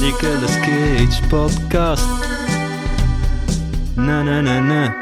[0.00, 2.04] Nicolas Cage podcast.
[3.96, 4.94] Na na na na.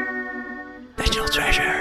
[0.97, 1.73] National Treasure.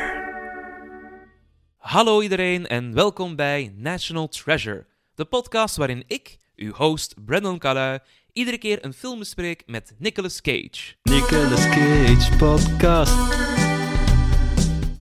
[1.77, 7.99] Hallo iedereen en welkom bij National Treasure, de podcast waarin ik, uw host Brandon Calui,
[8.33, 10.95] iedere keer een film bespreek met Nicolas Cage.
[11.03, 13.15] Nicolas Cage podcast.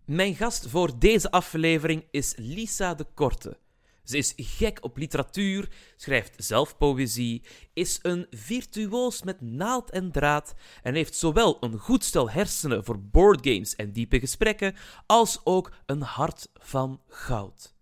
[0.05, 3.57] Mijn gast voor deze aflevering is Lisa de Korte.
[4.03, 10.53] Ze is gek op literatuur, schrijft zelf poëzie, is een virtuoos met naald en draad
[10.81, 16.01] en heeft zowel een goed stel hersenen voor boardgames en diepe gesprekken, als ook een
[16.01, 17.75] hart van goud.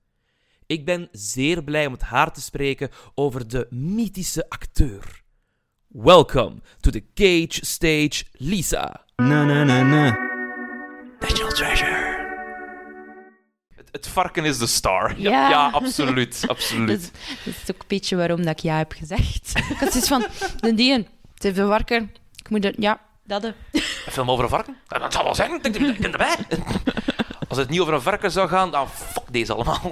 [0.66, 5.24] Ik ben zeer blij om met haar te spreken over de mythische acteur.
[5.88, 9.06] Welcome to the Cage Stage, Lisa.
[9.16, 10.18] Na na na na.
[11.20, 12.01] National Treasure.
[13.92, 15.14] Het, het varken is de star.
[15.20, 15.50] Ja.
[15.50, 16.44] ja absoluut.
[16.48, 16.88] absoluut.
[16.88, 17.12] Dat, is-
[17.44, 19.52] dat is ook een beetje waarom dat ik ja heb gezegd.
[19.72, 20.26] Ik had zoiets van,
[20.60, 22.02] de dien, het heeft een warker.
[22.36, 23.44] Ik moet het, ja, dat.
[23.44, 23.52] eh.
[23.72, 24.78] Een film over een varken?
[24.88, 25.54] Dat zal wel zijn.
[25.62, 26.36] Ik ben erbij.
[27.48, 29.92] Als het niet over een varken zou gaan, dan fuck deze allemaal.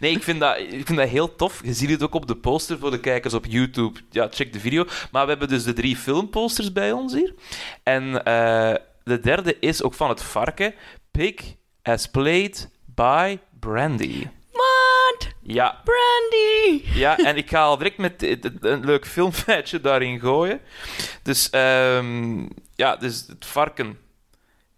[0.00, 1.60] Nee, ik vind, dat, ik vind dat heel tof.
[1.64, 4.00] Je ziet het ook op de poster voor de kijkers op YouTube.
[4.10, 4.84] Ja, check de video.
[5.10, 7.34] Maar we hebben dus de drie filmposters bij ons hier.
[7.82, 8.74] En eh,
[9.04, 10.74] de derde is ook van het varken.
[11.10, 11.34] Pig
[11.82, 14.26] as played by Brandy.
[14.52, 15.28] What?
[15.42, 16.82] Ja, Brandy!
[16.98, 18.22] ja, en ik ga al direct met
[18.60, 20.60] een leuk filmfeitje daarin gooien.
[21.22, 23.98] Dus, ehm, ja, dus het varken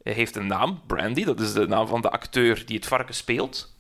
[0.03, 1.25] heeft een naam, Brandy.
[1.25, 3.73] Dat is de naam van de acteur die het varken speelt.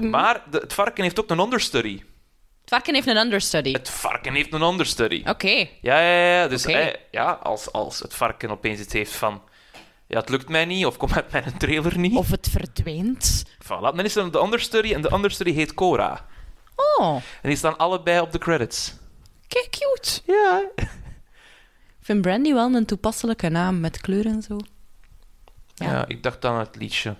[0.00, 2.02] Maar de- het varken heeft ook een understudy.
[2.60, 3.72] Het varken heeft een understudy.
[3.72, 5.22] Het varken heeft een understudy.
[5.26, 5.68] Oké.
[5.80, 6.48] Ja, ja, ja.
[6.48, 9.42] Dus eh, ja, als, als het varken opeens iets heeft van...
[10.08, 12.16] Ja, het lukt mij niet, of komt met mijn trailer niet.
[12.16, 13.44] Of het verdwijnt.
[13.64, 16.26] Voilà, dan is er de understudy, en de understudy heet Cora.
[16.76, 18.94] Oh, En die staan allebei op de credits.
[19.46, 20.20] kijk, cute.
[20.26, 24.56] Ja, Ik vind Brandy wel een toepasselijke naam met kleur en zo.
[25.74, 25.92] Ja.
[25.92, 26.04] Ja.
[26.06, 27.16] ik dacht aan het liedje.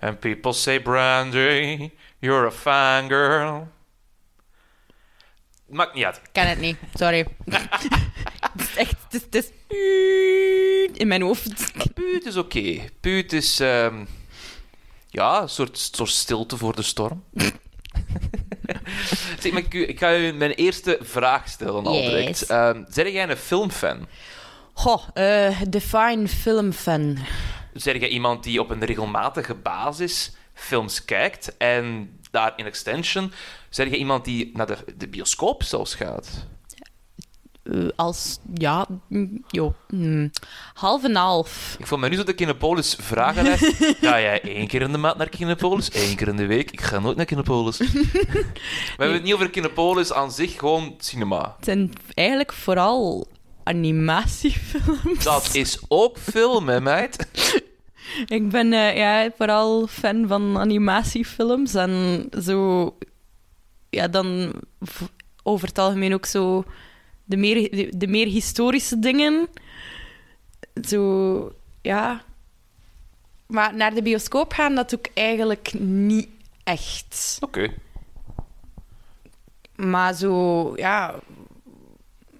[0.00, 3.68] And people say, Brandy, you're a fangirl.
[5.66, 6.16] Maakt niet uit.
[6.16, 7.26] Ik ken het niet, sorry.
[8.70, 9.48] is echt, het is, het is
[10.94, 11.72] in mijn hoofd.
[11.94, 12.80] Puut is oké.
[13.00, 13.60] Puut is...
[13.60, 14.04] ehm,
[15.08, 17.24] ja, een soort, soort stilte voor de storm.
[19.40, 22.08] zeg, maar ik, ik ga u mijn eerste vraag stellen al Yes.
[22.10, 22.46] direct.
[22.46, 24.06] Ehm zeg jij een filmfan?
[24.72, 27.18] Goh, eh define filmfan.
[27.74, 33.32] Zeg jij iemand die op een regelmatige basis films kijkt en daar in extension...
[33.68, 36.46] Zeg jij iemand die naar de, de bioscoop zelfs gaat?
[37.70, 40.30] Eh, als, ja, mm, jo, mm,
[40.74, 41.76] half en half.
[41.78, 43.64] Ik voel me nu zo de Kinepolis vragenlijst.
[44.00, 45.94] Ga jij één keer in de maand naar Kinepolis?
[45.94, 46.70] Eén keer in de week?
[46.70, 47.78] Ik ga nooit naar Kinepolis.
[48.96, 51.54] We hebben het niet over Kinepolis aan zich, gewoon cinema.
[51.56, 53.26] Het zijn eigenlijk vooral
[53.64, 55.24] animatiefilms.
[55.24, 57.16] Dat is ook film, hè, meid?
[58.26, 62.94] Ik ben eh, ja, vooral fan van animatiefilms en zo...
[63.90, 64.52] Ja, dan
[65.42, 66.64] over het algemeen ook zo
[67.30, 69.48] de meer, de, de meer historische dingen.
[70.88, 71.52] Zo,
[71.82, 72.22] ja...
[73.46, 76.28] Maar naar de bioscoop gaan, dat doe ik eigenlijk niet
[76.64, 77.38] echt.
[77.40, 77.68] Oké.
[79.76, 81.20] Maar zo, ja,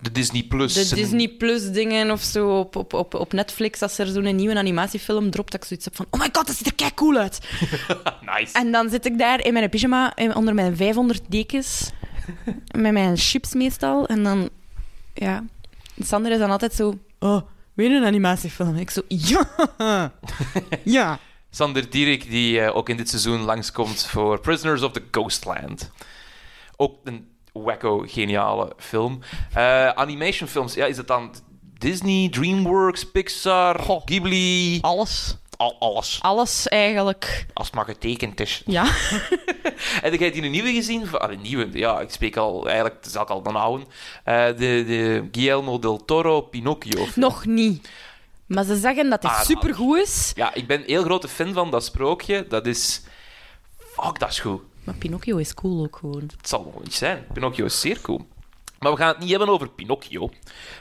[0.00, 0.89] De Disney Plus.
[0.89, 4.59] de Disney Plus dingen of zo op, op, op, op Netflix, als er zo'n nieuwe
[4.59, 7.17] animatiefilm dropt, dat ik zoiets heb van, oh my god, dat ziet er kei cool
[7.17, 7.41] uit.
[8.39, 8.59] Nice.
[8.59, 11.91] En dan zit ik daar in mijn pyjama, onder mijn 500 dekens,
[12.77, 14.50] met mijn chips meestal, en dan,
[15.15, 15.44] ja,
[15.98, 17.40] Sander is dan altijd zo, oh,
[17.75, 18.76] weer een animatiefilm.
[18.76, 19.49] Ik zo, ja,
[20.85, 21.19] ja.
[21.50, 25.90] Sander Dierik, die eh, ook in dit seizoen langskomt voor Prisoners of the Ghostland.
[26.76, 29.20] Ook een wacko geniale film.
[29.52, 31.35] Eh animationfilms, ja, is het dan
[31.79, 34.02] Disney, DreamWorks, Pixar, Goh.
[34.05, 34.79] Ghibli?
[34.81, 36.19] Alles, Al, alles.
[36.23, 38.62] alles eigenlijk, Als het maar getekend is.
[38.67, 38.85] ja.
[40.05, 41.07] Heb jij die een nieuwe gezien?
[41.07, 43.85] Van- ah, een nieuwe, ja, ik spreek al, eigenlijk, het is ook al een oude.
[44.25, 44.55] Eh, de,
[44.87, 47.05] de Guillermo del Toro Pinocchio.
[47.05, 47.11] film.
[47.15, 47.89] Nog niet.
[48.47, 49.47] Maar ze zeggen dat het Aanrader.
[49.57, 50.33] supergoed is.
[50.35, 52.47] Ja, ik ben een heel grote fan van dat sprookje.
[52.49, 53.03] Dat is...
[53.93, 54.61] Fuck, dat is goed.
[54.85, 56.31] Maar Pinocchio is cool ook gewoon.
[56.37, 57.27] Het zal wel iets zijn.
[57.33, 58.27] Pinocchio is zeer cool.
[58.81, 60.31] Maar we gaan het niet hebben over Pinocchio.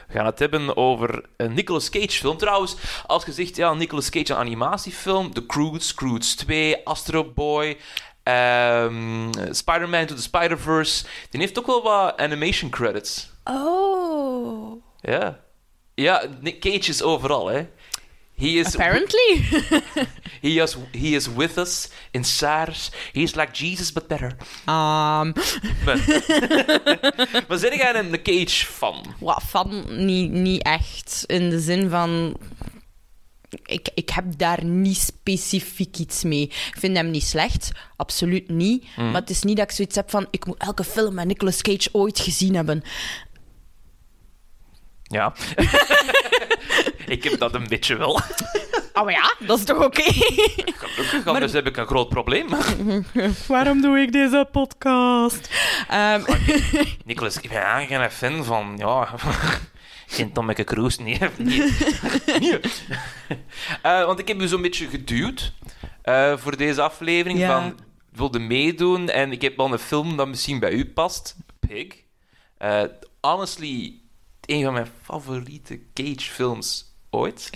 [0.06, 2.36] We gaan het hebben over een Nicolas Cage film.
[2.36, 2.76] Trouwens,
[3.06, 5.32] als je zegt, ja, Nicolas Cage, een animatiefilm.
[5.32, 7.78] The Croods, Croods 2, Astro Boy...
[8.22, 11.04] ehm, Spider-Man to the Spider-Verse.
[11.30, 13.30] Die heeft ook wel wat animation credits.
[13.44, 14.82] Oh.
[15.00, 15.40] Ja.
[15.94, 17.66] Ja, Nick Cage is overal, hè.
[18.40, 19.44] He is, Apparently.
[20.40, 22.90] he is, he is with us in SARS.
[23.12, 24.32] He is like Jesus, but better.
[24.66, 25.34] Um,
[25.84, 25.98] Maar,
[27.48, 29.14] maar zijn jij een Cage-fan?
[29.18, 31.24] wat van, niet, niet echt.
[31.26, 32.36] In de zin van...
[33.64, 36.42] Ik, ik heb daar niet specifiek iets mee.
[36.42, 38.84] Ik vind hem niet slecht, absoluut niet.
[38.96, 40.26] Maar het is niet dat ik zoiets heb van...
[40.30, 42.82] Ik moet elke film met Nicolas Cage ooit gezien hebben.
[45.10, 45.32] Ja.
[47.06, 48.20] ik heb dat een beetje wel.
[48.92, 50.02] Oh maar ja, dat is toch oké?
[50.02, 52.48] Gelukkig, anders heb ik een groot probleem.
[53.48, 55.50] Waarom doe ik deze podcast?
[55.88, 56.22] Ehm,
[57.04, 58.74] Nicolas, ik ben eigenlijk geen fan van...
[58.76, 59.08] Ja...
[60.06, 61.18] Geen Tommeke Cruise, nee.
[61.38, 61.72] nee.
[62.40, 62.60] Nee.
[63.82, 65.52] Eh, want ik heb u zo'n beetje geduwd
[66.02, 67.38] eh, voor deze aflevering.
[67.38, 67.60] Ja.
[67.60, 67.78] Van,
[68.12, 71.36] wilde meedoen en ik heb al een film dat misschien bij u past.
[71.60, 71.86] Pig.
[72.58, 72.82] Eh,
[73.20, 73.99] honestly,
[74.50, 77.50] een van mijn favoriete Cage-films ooit.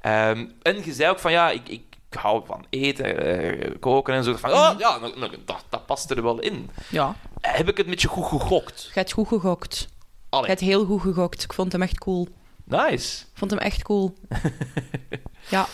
[0.00, 3.16] Ehm, en je zei ook van, ja, ik, ik hou van eten,
[3.64, 4.36] eh, koken en zo.
[4.36, 6.70] Van, oh, ja, nou, nou, dat, dat past er wel in.
[6.90, 8.82] ja, Heb ik het met je goed gegokt?
[8.84, 9.88] je hebt goed gegokt.
[10.30, 11.42] Je hebt heel goed gegokt.
[11.42, 12.28] Ik vond hem echt cool.
[12.64, 13.22] nice.
[13.22, 14.14] Ik vond hem echt cool.
[15.48, 15.66] ja.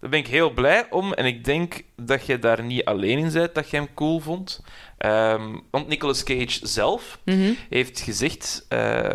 [0.00, 1.12] Daar ben ik heel blij om.
[1.12, 4.60] En ik denk dat je daar niet alleen in bent dat je hem cool vond.
[4.98, 7.52] Ehm, want Nicolas Cage zelf Mhm.
[7.68, 8.64] heeft gezegd...
[8.68, 9.10] eh,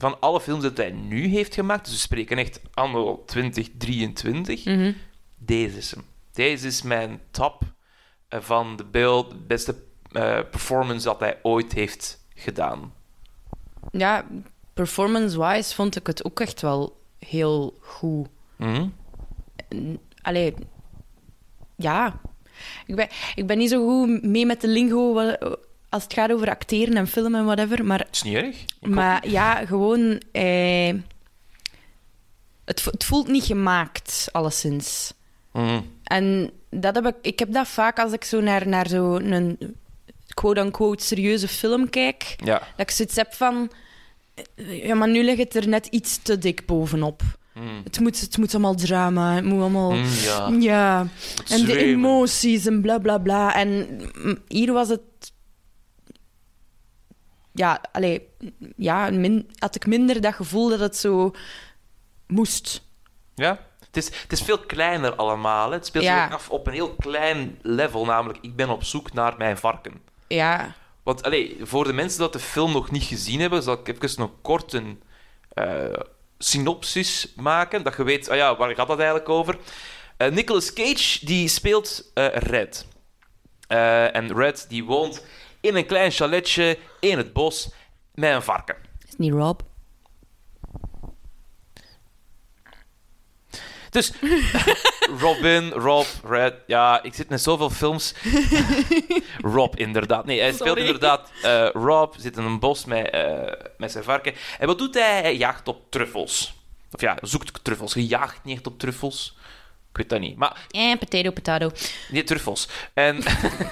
[0.00, 1.84] van alle films dat hij nu heeft gemaakt...
[1.84, 4.64] Dus we spreken echt anno 2023...
[4.64, 4.92] Mhm.
[5.36, 6.04] Deze is hem.
[6.32, 7.62] Deze is mijn top
[8.28, 9.74] eh, van de beeld, beste
[10.12, 12.92] eh, performance dat hij ooit heeft gedaan.
[13.90, 14.26] Ja,
[14.74, 18.28] performance-wise vond ik het ook echt wel heel goed.
[18.56, 18.86] Mhm.
[20.22, 20.54] Allee,
[21.76, 22.20] ja.
[22.86, 25.12] Ik ben, ik ben niet zo goed mee met de lingo
[25.88, 28.56] als het gaat over acteren en filmen en whatever, maar, Het is niet erg.
[28.80, 30.20] Maar ja, gewoon...
[30.32, 30.94] Eh,
[32.64, 35.12] het, het voelt niet gemaakt, alleszins.
[35.52, 35.80] Mhm.
[36.04, 39.58] En dat heb ik, ik heb dat vaak als ik zo naar, naar zo'n
[40.34, 42.36] quote-unquote serieuze film kijk.
[42.44, 42.58] Ja.
[42.58, 43.70] Dat ik zoiets heb van...
[44.54, 47.22] eh, Ja, maar nu ligt het er net iets te dik bovenop.
[47.54, 47.66] Mhm.
[47.84, 49.92] Het moet, het moet allemaal drama, het moet allemaal...
[49.92, 50.48] Mm, ja.
[50.58, 51.06] Ja,
[51.48, 53.54] en de emoties en bla bla bla.
[53.54, 55.00] En mm, hier was het...
[57.58, 58.28] Ja, allee,
[58.76, 61.32] ja, min, had ik minder dat gevoel dat het zo
[62.26, 62.82] moest.
[63.34, 65.68] Ja, het is, het is veel kleiner allemaal.
[65.68, 65.74] hè.
[65.76, 66.24] Het speelt Ja.
[66.26, 69.92] zich af op een heel klein level, namelijk ik ben op zoek naar mijn varken.
[70.28, 73.88] Ja, Want allee, voor de mensen dat de film nog niet gezien hebben, zal ik
[74.02, 74.82] even een korte
[75.48, 75.92] eh,
[76.38, 79.58] synopsis maken, dat je weet, ah ja, waar gaat dat eigenlijk over?
[80.16, 82.86] Eh, Nicolas Cage die speelt eh, Red.
[84.12, 85.24] En Red die woont
[85.60, 87.68] in een klein chaletje in het bos
[88.14, 88.76] met een varken.
[89.08, 89.60] is niet Rob.
[93.90, 94.12] Dus
[95.20, 96.54] Robin, Rob, Red.
[96.66, 98.14] Ja, ik zit met zoveel films.
[99.54, 100.24] Rob, inderdaad.
[100.24, 100.84] Nee, hij speelt Sorry.
[100.84, 101.30] inderdaad.
[101.42, 104.34] eh, Rob zit in een bos met, eh, met zijn varken.
[104.58, 105.20] En wat doet hij?
[105.20, 106.54] Hij jaagt op truffels.
[106.92, 107.94] Of ja, zoekt truffels.
[107.94, 109.36] Je jaagt niet echt op truffels.
[109.90, 110.36] Ik weet dat niet.
[110.36, 111.70] Maar Eh, potato, potato.
[112.10, 112.68] Nee, truffels.
[112.94, 113.22] En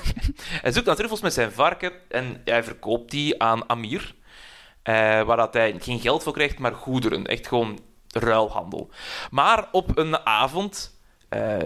[0.62, 4.14] hij zoekt naar truffels met zijn varken en hij verkoopt die aan Amir.
[4.82, 7.26] eh, waar dat hij geen geld voor krijgt, maar goederen.
[7.26, 8.90] Echt gewoon ruilhandel.
[9.30, 11.56] Maar op een avond, eh,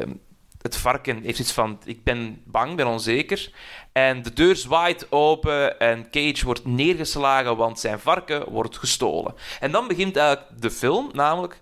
[0.63, 3.53] het varken heeft iets van: ik ben bang, ben onzeker.
[3.93, 9.35] En de deur zwaait open en Cage wordt neergeslagen, want zijn varken wordt gestolen.
[9.61, 11.61] En dan begint eigenlijk de film, namelijk: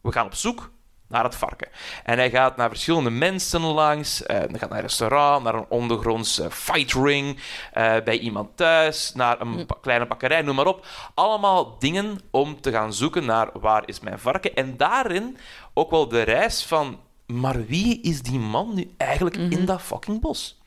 [0.00, 0.70] we gaan op zoek
[1.08, 1.68] naar het varken.
[2.04, 4.22] En hij gaat naar verschillende mensen langs.
[4.22, 7.40] eh, hij gaat naar een restaurant, naar een ondergronds eh, fight ring,
[7.72, 10.86] eh, bij iemand thuis, naar een pa- kleine bakkerij, noem maar op.
[11.14, 14.54] Allemaal dingen om te gaan zoeken naar waar is mijn varken.
[14.54, 15.36] En daarin
[15.74, 20.20] ook wel de reis van, maar wie is die man nu eigenlijk in dat fucking
[20.20, 20.60] bos?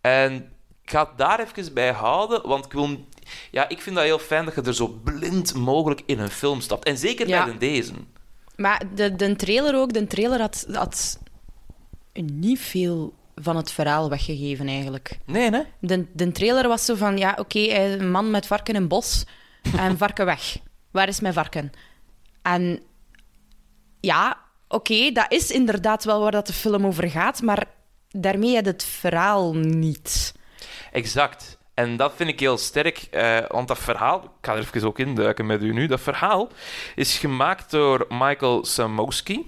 [0.00, 0.34] En
[0.82, 3.04] ik ga het daar even bij houden, want ik wil...
[3.50, 6.60] Ja, ik vind dat heel fijn dat je er zo blind mogelijk in een film
[6.60, 6.84] stapt.
[6.84, 7.44] En zeker Ja.
[7.44, 7.92] bij deze.
[8.56, 11.20] Maar de, de trailer ook, de trailer had, had
[12.12, 15.18] niet veel van het verhaal weggegeven eigenlijk.
[15.24, 15.62] Nee, hè?
[15.80, 19.24] De, de trailer was zo van, ja, oké, is een man met varken in bos
[19.76, 20.58] en varken weg.
[20.90, 21.72] Waar is mijn varken?
[22.42, 22.82] En
[24.00, 27.64] ja, oké, dat is inderdaad wel waar dat de film over gaat, maar
[28.08, 30.34] daarmee had het verhaal niet.
[30.92, 31.55] Exact.
[31.76, 34.98] En dat vind ik heel sterk, eh, want dat verhaal, ik ga er even ook
[34.98, 36.48] induiken met u nu, dat verhaal
[36.94, 39.46] is gemaakt door Michael Samowski.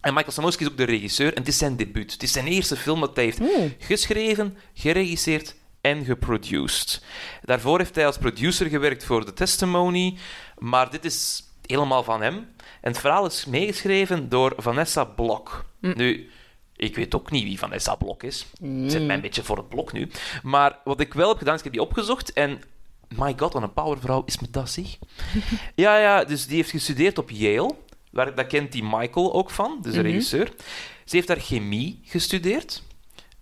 [0.00, 2.12] En Michael Samowski is ook de regisseur en het is zijn debuut.
[2.12, 3.70] Het is zijn eerste film dat hij heeft Oeh.
[3.78, 7.02] geschreven, geregisseerd en geproduced.
[7.42, 10.18] Daarvoor heeft hij als producer gewerkt voor The Testimony,
[10.58, 12.34] maar dit is helemaal van hem.
[12.80, 15.64] En het verhaal is meegeschreven door Vanessa Blok.
[15.80, 16.30] Nu,
[16.78, 18.46] ik weet ook niet wie Vanessa Blok is.
[18.86, 20.10] Zit mij een beetje voor het blok nu.
[20.42, 22.60] Maar wat ik wel heb gedaan, is ik heb die opgezocht en...
[23.16, 24.96] My god, wat een powervrouw is met dat, zeg.
[25.74, 27.74] ja, ja, dus die heeft gestudeerd op Yale.
[28.10, 30.52] Waar, daar kent die Michael ook van, dus de regisseur.
[31.04, 32.82] Ze heeft daar chemie gestudeerd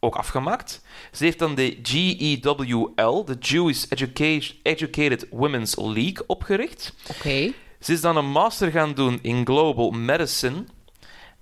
[0.00, 0.82] ook afgemaakt.
[1.12, 6.94] Ze heeft dan de GEWL, de Jewish Educa- Educated Women's League, opgericht.
[7.10, 7.52] Oké.
[7.80, 10.64] Ze is dan een master gaan doen in Global Medicine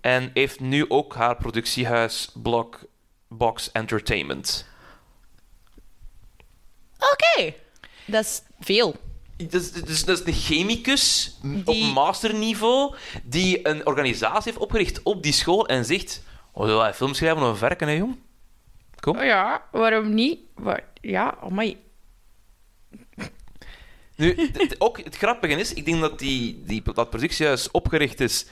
[0.04, 2.84] en heeft nu ook haar productiehuis Block
[3.28, 4.66] Box Entertainment.
[6.98, 7.54] Oké.
[8.06, 8.96] Dat is veel.
[9.36, 11.34] Dus, dus dat is een chemicus
[11.64, 16.94] op masterniveau die een organisatie heeft opgericht op die school en zegt: Oh, wil jij
[16.94, 18.18] film schrijven of werken, hè, jong?
[19.00, 19.18] Kom.
[19.18, 20.38] Oh ja, waarom niet?
[20.54, 21.76] Waar, ja, oh my.
[24.16, 28.46] Nu, ook het grappige is, ik denk dat die, die, dat productiehuis opgericht is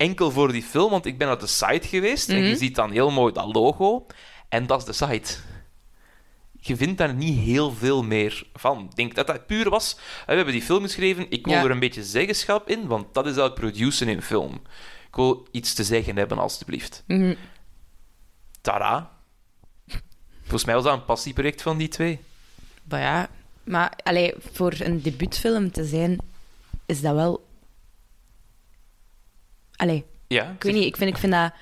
[0.00, 2.90] enkel voor die film, want ik ben op de site geweest en je ziet dan
[2.90, 4.06] heel mooi dat logo
[4.48, 5.36] en dat is de site.
[6.62, 8.84] Je vindt daar niet heel veel meer van.
[8.84, 9.96] Ik denk dat dat puur was.
[10.20, 11.64] eh, We hebben die film geschreven, ik wil Ja.
[11.64, 14.54] er een beetje zeggenschap in, want dat is dat produceren in film.
[15.08, 17.02] Ik wil iets te zeggen hebben, alstublieft.
[17.06, 17.34] Mhm.
[18.60, 19.10] Tada.
[20.40, 22.20] Volgens mij was dat een passieproject van die twee.
[22.88, 23.28] Maar ja,
[23.64, 26.18] maar allee, voor een debuutfilm te zijn,
[26.86, 27.48] is dat wel.
[29.80, 31.52] Allee, Ja, ik weet niet, ik vind, ik vind dat.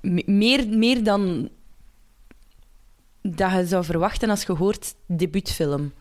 [0.00, 1.48] me- Meer, meer dan
[3.22, 5.92] dat je zou verwachten als je hoort debuutfilm.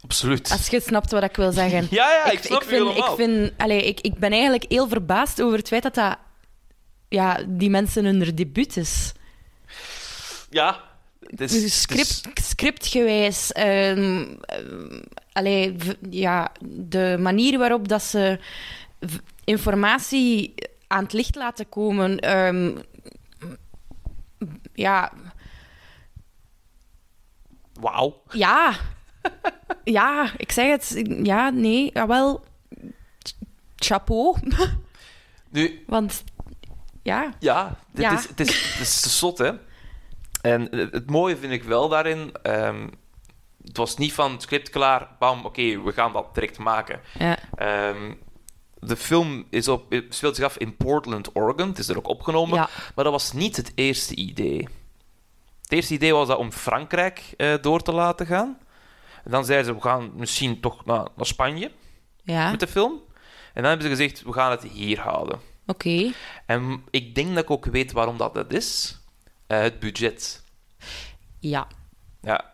[0.00, 0.50] absoluut.
[0.50, 1.86] Als je snapt wat ik wil zeggen.
[2.00, 3.10] Ja, ja, ik snap je vind, helemaal.
[3.10, 6.18] ik, vind, allee, ik, ik ben eigenlijk heel verbaasd over het feit dat dat
[7.08, 9.12] ja, die mensen hun debuut is.
[10.50, 10.80] Ja.
[11.20, 13.52] Is, Dus is- script, scriptgewijs.
[15.32, 18.38] allee, v- ja, de manier waarop dat ze
[19.44, 20.54] informatie
[20.86, 22.18] aan het licht laten komen.
[22.18, 22.76] ehm,
[24.72, 25.12] ja,
[27.80, 28.22] Wauw.
[28.30, 28.74] ja.
[29.84, 31.02] ja, ik zeg het.
[31.22, 32.44] Ja, nee, jawel.
[33.76, 34.36] Chapeau.
[35.52, 36.24] Nu, Want,
[37.02, 37.32] ja.
[37.38, 38.12] Ja, dit Ja.
[38.12, 39.50] Is, het, is, het is zot, hè.
[40.42, 42.32] En het mooie vind ik wel daarin...
[42.42, 42.88] ehm,
[43.64, 47.00] het was niet van het script klaar, bam, oké, we gaan dat direct maken.
[47.18, 47.38] ja.
[47.54, 48.14] Ehm,
[48.80, 51.68] de film is op, speelt zich af in Portland, Oregon.
[51.68, 52.54] Het is er ook opgenomen.
[52.58, 52.68] Ja.
[52.94, 54.68] Maar dat was niet het eerste idee.
[55.62, 58.58] Het eerste idee was dat om Frankrijk eh, door te laten gaan.
[59.24, 61.72] En dan zeiden ze, we gaan misschien toch naar, naar Spanje
[62.22, 62.92] Ja, met de film.
[63.54, 65.40] En dan hebben ze gezegd, we gaan het hier houden.
[65.66, 66.12] oké.
[66.46, 68.98] En ik denk dat ik ook weet waarom dat, dat is.
[69.46, 70.44] Eh, het budget.
[71.38, 71.66] Ja.
[72.22, 72.52] Ja,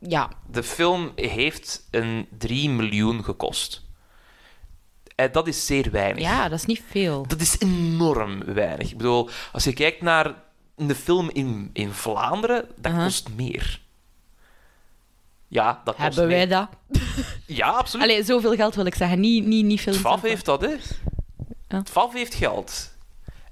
[0.00, 0.30] Ja.
[0.50, 3.84] de film heeft een 3 miljoen gekost.
[5.16, 6.22] En dat is zeer weinig.
[6.22, 7.26] ja, dat is niet veel.
[7.26, 8.90] Dat is enorm weinig.
[8.90, 10.34] Ik bedoel, als je kijkt naar
[10.76, 13.04] de film in, in Vlaanderen, dat Aha.
[13.04, 13.80] kost meer.
[15.48, 16.68] Ja, dat kost Hebben wij dat?
[17.46, 18.06] Ja, absoluut.
[18.06, 19.20] Allee, zoveel geld wil ik zeggen.
[19.20, 19.92] Niet, niet, niet veel.
[19.92, 20.74] FAF heeft dat, hè.
[21.68, 21.82] Ja.
[21.90, 22.94] FAF heeft geld.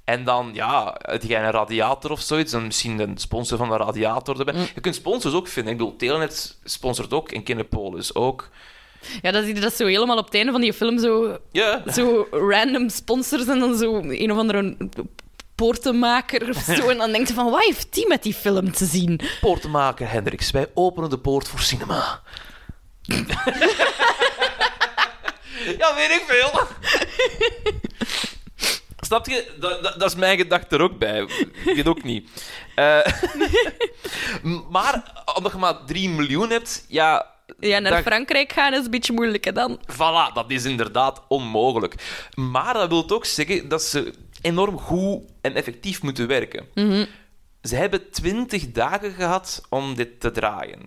[0.03, 3.77] En dan, ja, heb jij een radiator of zoiets, dan misschien een sponsor van een
[3.77, 4.53] radiator erbij.
[4.53, 4.67] Mm.
[4.75, 5.71] Je kunt sponsors ook vinden.
[5.71, 8.49] Ik bedoel, Telenet sponsort ook en Kinepolis ook.
[9.21, 11.83] Ja, dat zie je dat zo helemaal op het einde van die film zo, Ja,
[11.93, 14.77] zo random sponsors en dan zo een of andere
[15.55, 16.89] poortenmaker of zo.
[16.89, 19.19] En dan denkt je van, wat heeft die met die film te zien?
[19.41, 22.21] poortenmaker Hendricks, wij openen de poort voor cinema.
[25.79, 26.61] ja, weet ik veel.
[28.99, 29.51] Snap je?
[29.59, 31.21] Dat, dat, dat is mijn gedachte er ook bij.
[31.65, 32.29] Ik weet ook niet.
[32.75, 33.05] Eh,
[34.69, 37.33] maar, omdat je maar 3 miljoen hebt, ja...
[37.59, 39.79] Ja, naar Frankrijk gaan is een beetje moeilijk, hè, dan.
[39.91, 41.95] Voilà, dat is inderdaad onmogelijk.
[42.35, 46.65] Maar dat wil ook zeggen dat ze enorm goed en effectief moeten werken.
[47.61, 50.79] Ze hebben 20 dagen gehad om dit te draaien.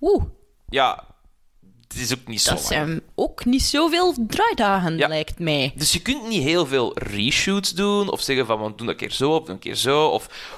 [0.00, 0.24] Oeh,
[0.68, 1.04] Ja,
[1.88, 2.72] het is ook niet zo dat lang.
[2.72, 5.08] zijn ook niet zoveel draaidagen, Ja.
[5.08, 5.72] lijkt mij.
[5.76, 8.96] Dus je kunt niet heel veel reshoots doen, of zeggen van, we doen dat een
[8.96, 10.54] keer zo, of een keer zo, of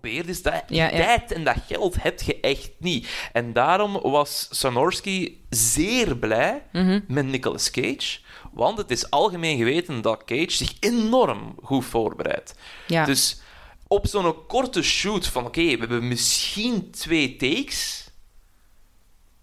[0.00, 0.62] probeer dus dat.
[0.66, 0.96] Die Ja, ja.
[0.96, 3.08] tijd en dat geld heb je echt niet.
[3.32, 7.00] En daarom was Sonorski zeer blij Mhm.
[7.08, 8.18] met Nicolas Cage,
[8.52, 12.54] want het is algemeen geweten dat Cage zich enorm goed voorbereidt.
[12.86, 13.04] Ja.
[13.04, 13.40] Dus
[13.86, 18.08] op zo'n korte shoot van, oké, we hebben misschien twee takes,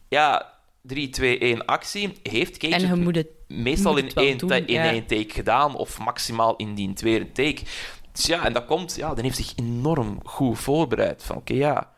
[0.09, 2.81] ja, 3, 2, 1 actie, heeft Cage En
[3.15, 4.91] het meestal in één, doen, in ja.
[4.91, 7.61] één take gedaan, of maximaal in die tweede take.
[8.17, 11.23] Dus ja, en dat komt, ja, dan heeft zich enorm goed voorbereid.
[11.23, 11.93] Van oké, ja,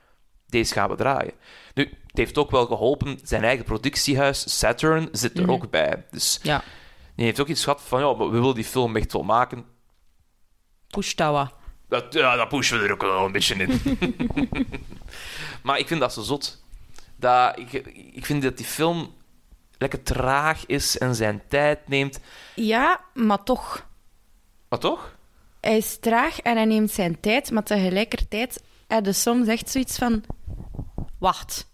[0.47, 1.33] deze gaan we draaien.
[1.73, 5.51] Nu, het heeft ook wel geholpen, zijn eigen productiehuis, Saturn, zit er Mhm.
[5.51, 6.05] ook bij.
[6.11, 6.63] Dus Ja,
[7.15, 9.65] die heeft ook iets gehad van, ja, we willen die film echt wel maken.
[10.87, 11.53] push dat wat.
[11.87, 13.81] Dat, ja, dat pushen we er ook wel een beetje in.
[15.63, 16.63] maar ik vind dat zo zot.
[17.15, 17.71] Dat, ik,
[18.13, 19.13] ik vind dat die film
[19.77, 22.19] lekker traag is en zijn tijd neemt.
[22.55, 23.87] Ja, maar toch.
[24.69, 25.17] Maar toch?
[25.61, 29.97] Hij is traag en hij neemt zijn tijd, maar tegelijkertijd heb je soms echt zoiets
[29.97, 30.23] van...
[31.17, 31.67] Wacht,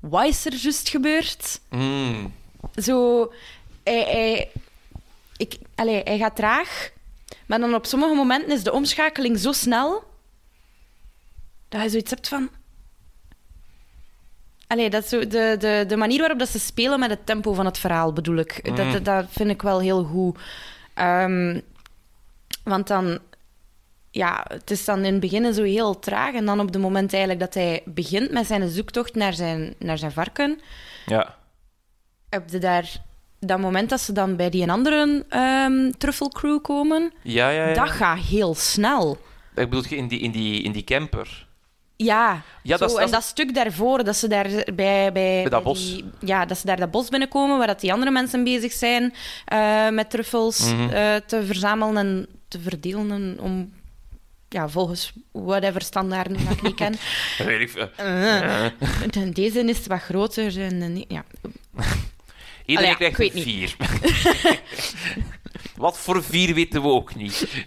[0.00, 1.60] wat is er juist gebeurd?
[1.70, 2.32] Mm.
[2.74, 3.32] Zo...
[3.84, 4.50] Hij, hij,
[5.36, 6.90] ik, allee, hij gaat traag,
[7.46, 10.04] maar dan op sommige momenten is de omschakeling zo snel
[11.68, 12.48] dat je zoiets hebt van...
[14.66, 17.66] Allee, dat zo de, de, de manier waarop dat ze spelen met het tempo van
[17.66, 18.60] het verhaal, bedoel ik.
[18.62, 18.76] Mm.
[18.76, 20.38] Dat, dat, dat vind ik wel heel goed.
[20.94, 21.60] Ehm,
[22.64, 23.18] want dan...
[24.10, 26.34] Ja, het is dan in het begin zo heel traag.
[26.34, 29.98] En dan op het moment eigenlijk dat hij begint met zijn zoektocht naar zijn, naar
[29.98, 30.60] zijn varken
[31.06, 31.34] Ja.
[32.28, 32.90] heb je daar
[33.40, 37.74] dat moment dat ze dan bij die andere ehm truffelcrew komen, Ja, ja, ja.
[37.74, 39.18] dat gaat heel snel.
[39.54, 41.46] Ik bedoel, in die, in die, in die camper.
[41.96, 45.12] Ja, Ja, zo, en dat stuk daarvoor, dat ze daar bij...
[45.12, 45.78] Bij, dat bos.
[45.94, 49.14] die- ja, dat ze daar dat bos binnenkomen, waar dat die andere mensen bezig zijn
[49.44, 53.72] eh, met truffels eh, te verzamelen en te verdelen en om...
[54.48, 56.94] Ja, volgens whatever standaarden dat ik niet ken.
[57.46, 57.88] Weet ik veel.
[57.96, 58.64] Eh,
[59.16, 60.60] en Deze is wat groter.
[60.60, 61.24] En, en- ja.
[62.66, 63.76] Iedereen ja, krijgt een vier.
[65.76, 67.64] Wat voor vier weten we ook niet.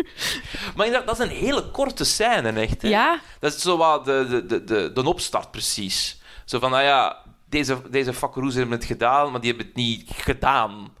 [0.76, 2.82] maar dat is een hele korte scène, echt.
[2.82, 2.88] Hè?
[2.88, 6.20] ja, Dat is zo wat de, de, de, de, de opstart, precies.
[6.44, 10.92] Zo van, nou ja, deze, deze hebben het gedaan, maar die hebben het niet gedaan.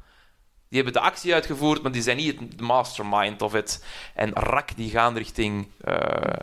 [0.76, 3.84] Die hebben de actie uitgevoerd, maar die zijn niet het mastermind of het.
[4.14, 5.94] En rak, die gaan richting eh,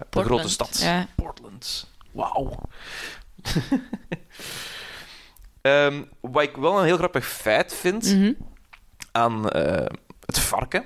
[0.09, 0.79] de grote stad.
[0.81, 1.07] ja.
[1.15, 1.89] Portland.
[2.11, 2.59] Wauw.
[5.61, 8.33] Ehm, wat ik wel een heel grappig feit vind mhm.
[9.11, 9.85] aan eh,
[10.25, 10.83] het varken.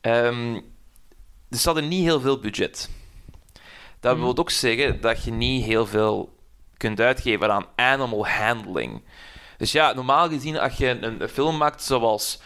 [0.00, 0.54] Ehm,
[1.48, 2.90] er staat er niet heel veel budget.
[4.00, 4.24] Dat Mhm.
[4.24, 6.36] wil ook zeggen dat je niet heel veel
[6.76, 9.02] kunt uitgeven aan animal handling.
[9.58, 12.40] Dus ja, normaal gezien, als je een, een film maakt zoals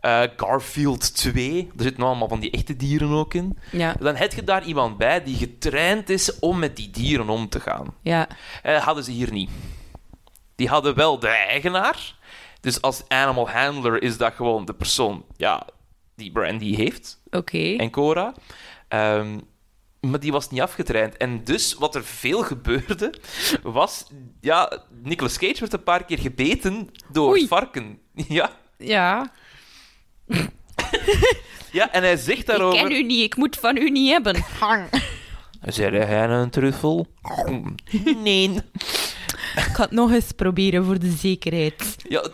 [0.00, 4.32] eh, Garfield 2, er zitten allemaal van die echte dieren ook in, ja, dan heb
[4.32, 7.94] je daar iemand bij die getraind is om met die dieren om te gaan.
[8.02, 8.28] ja.
[8.62, 9.50] Eh, hadden ze hier niet.
[10.56, 12.14] Die hadden wel de eigenaar.
[12.60, 15.66] Dus als animal handler is dat gewoon de persoon ja,
[16.16, 17.76] die Brandy heeft Oké.
[17.76, 18.34] en Cora.
[18.88, 19.38] Ehm,
[20.10, 21.16] maar die was niet afgetraind.
[21.16, 23.14] En dus wat er veel gebeurde,
[23.62, 24.06] was...
[24.40, 27.40] Ja, Nicolas Cage werd een paar keer gebeten door Oei.
[27.40, 27.98] het varken.
[28.28, 29.32] Ja, Ja.
[31.72, 32.78] ja, en hij zegt Ik daarover...
[32.78, 34.44] ken u niet, ik moet van u niet hebben.
[34.58, 34.88] Hang.
[35.62, 37.06] Zei hij een truffel?
[38.22, 38.50] Nee.
[39.54, 41.96] Ik ga het nog eens proberen voor de zekerheid.
[42.08, 42.26] Ja,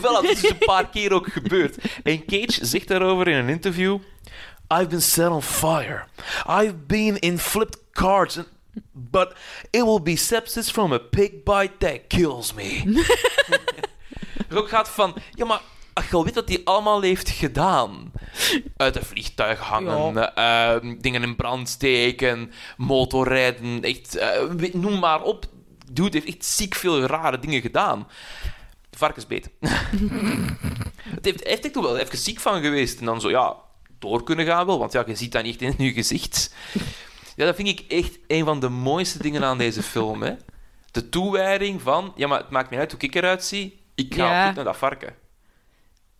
[0.00, 1.76] wel, dat is dus een paar keer ook gebeurd.
[2.02, 3.98] En Cage zegt daarover in een interview...
[4.72, 6.04] I've been set on fire.
[6.46, 8.36] I've been in flipped cards.
[8.36, 8.46] and-
[8.92, 9.32] But
[9.70, 12.82] it will be sepsis from a pig bite that kills me.
[14.54, 15.14] Ook gaat van...
[15.34, 15.60] Ja, maar
[15.92, 18.12] als je al weet wat hij allemaal heeft gedaan...
[18.76, 24.18] Uit een vliegtuig hangen, ehm, dingen in brand steken, motorrijden, echt...
[24.56, 25.44] weet- noem maar op.
[25.92, 28.08] Dude heeft echt ziek veel rare dingen gedaan.
[28.90, 29.50] Varkensbeet.
[31.14, 32.98] het heeft, heeft echt wel even ziek van geweest.
[33.00, 33.56] En dan zo, ja,
[34.00, 34.78] door kunnen gaan wel.
[34.78, 36.54] Want ja, je ziet dat niet echt in je gezicht.
[37.36, 40.22] Ja, dat vind ik echt een van de mooiste dingen aan deze film.
[40.22, 40.32] Hè.
[40.90, 42.12] De toewijding van...
[42.16, 43.80] Ja, maar het maakt niet uit hoe ik eruit zie.
[43.94, 44.48] Ik ga Ja.
[44.48, 45.14] op naar dat varken.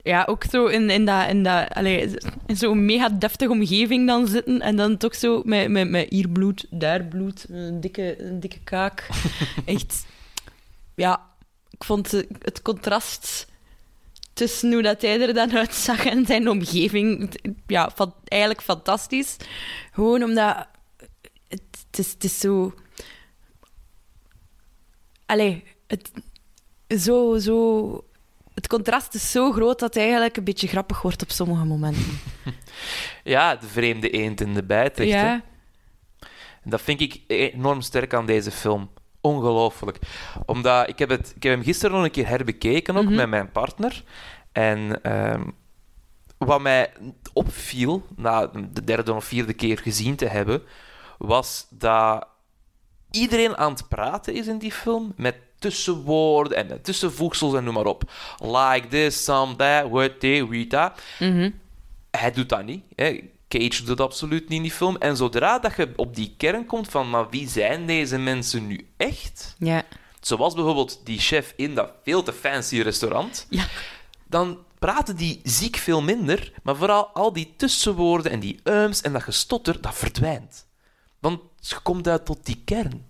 [0.03, 2.15] Ja, ook zo in, in, dat, in, dat, allee,
[2.47, 6.29] in zo'n mega deftige omgeving dan zitten en dan toch zo met, met, met hier
[6.29, 9.09] bloed, daar bloed, een dikke, een dikke kaak.
[9.65, 10.07] Echt,
[10.95, 11.21] ja,
[11.71, 13.47] ik vond het contrast
[14.41, 17.35] tussen hoe dat hij er dan uitzag en zijn omgeving,
[17.67, 19.37] ja, van, eigenlijk fantastisch.
[19.93, 20.69] Gewoon omdat
[21.49, 22.75] het, het, is, het is zo...
[25.27, 26.11] Allee, het,
[26.99, 28.05] zo, zo...
[28.55, 32.19] Het contrast is zo groot dat het eigenlijk een beetje grappig wordt op sommige momenten.
[33.25, 34.99] Ja, de vreemde eend in de bijt.
[34.99, 35.43] echt, ja,
[36.65, 38.91] dat vind ik enorm sterk aan deze film.
[39.21, 39.99] Ongelooflijk.
[40.47, 43.15] Omdat ik heb, het, ik heb hem gisteren nog een keer herbekeken, ook Mhm.
[43.15, 44.03] met mijn partner.
[44.53, 45.43] En ehm,
[46.39, 46.93] wat mij
[47.33, 50.63] opviel, na de derde of vierde keer gezien te hebben,
[51.19, 52.27] was dat
[53.11, 57.75] iedereen aan het praten is in die film met tussenwoorden en met tussenvoegsels en noem
[57.75, 58.11] maar op.
[58.43, 61.01] Like this, some, that, what, they, we, that.
[61.19, 61.51] Mhm.
[62.11, 62.85] Hij doet dat niet.
[62.95, 63.21] Hè.
[63.59, 64.97] Cage doet dat absoluut niet in die film.
[64.97, 68.89] En zodra dat je op die kern komt van, maar wie zijn deze mensen nu
[68.97, 69.55] echt?
[69.59, 69.83] Ja.
[70.21, 73.47] Zoals bijvoorbeeld die chef in dat veel te fancy restaurant.
[73.49, 73.67] Ja.
[74.27, 79.13] Dan praten die ziek veel minder, maar vooral al die tussenwoorden en die ums en
[79.13, 80.67] dat gestotter, dat verdwijnt.
[81.19, 83.09] Want je komt uit tot die kern.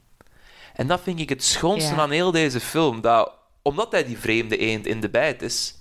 [0.74, 2.00] En dat vind ik het schoonste Ja.
[2.00, 3.00] aan heel deze film.
[3.00, 5.74] Dat, omdat hij die vreemde eend in de bijt is,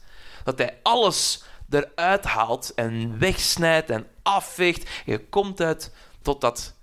[0.43, 4.89] dat hij alles eruit haalt en wegsnijdt en afveegt.
[5.05, 6.75] Je komt uit tot dat,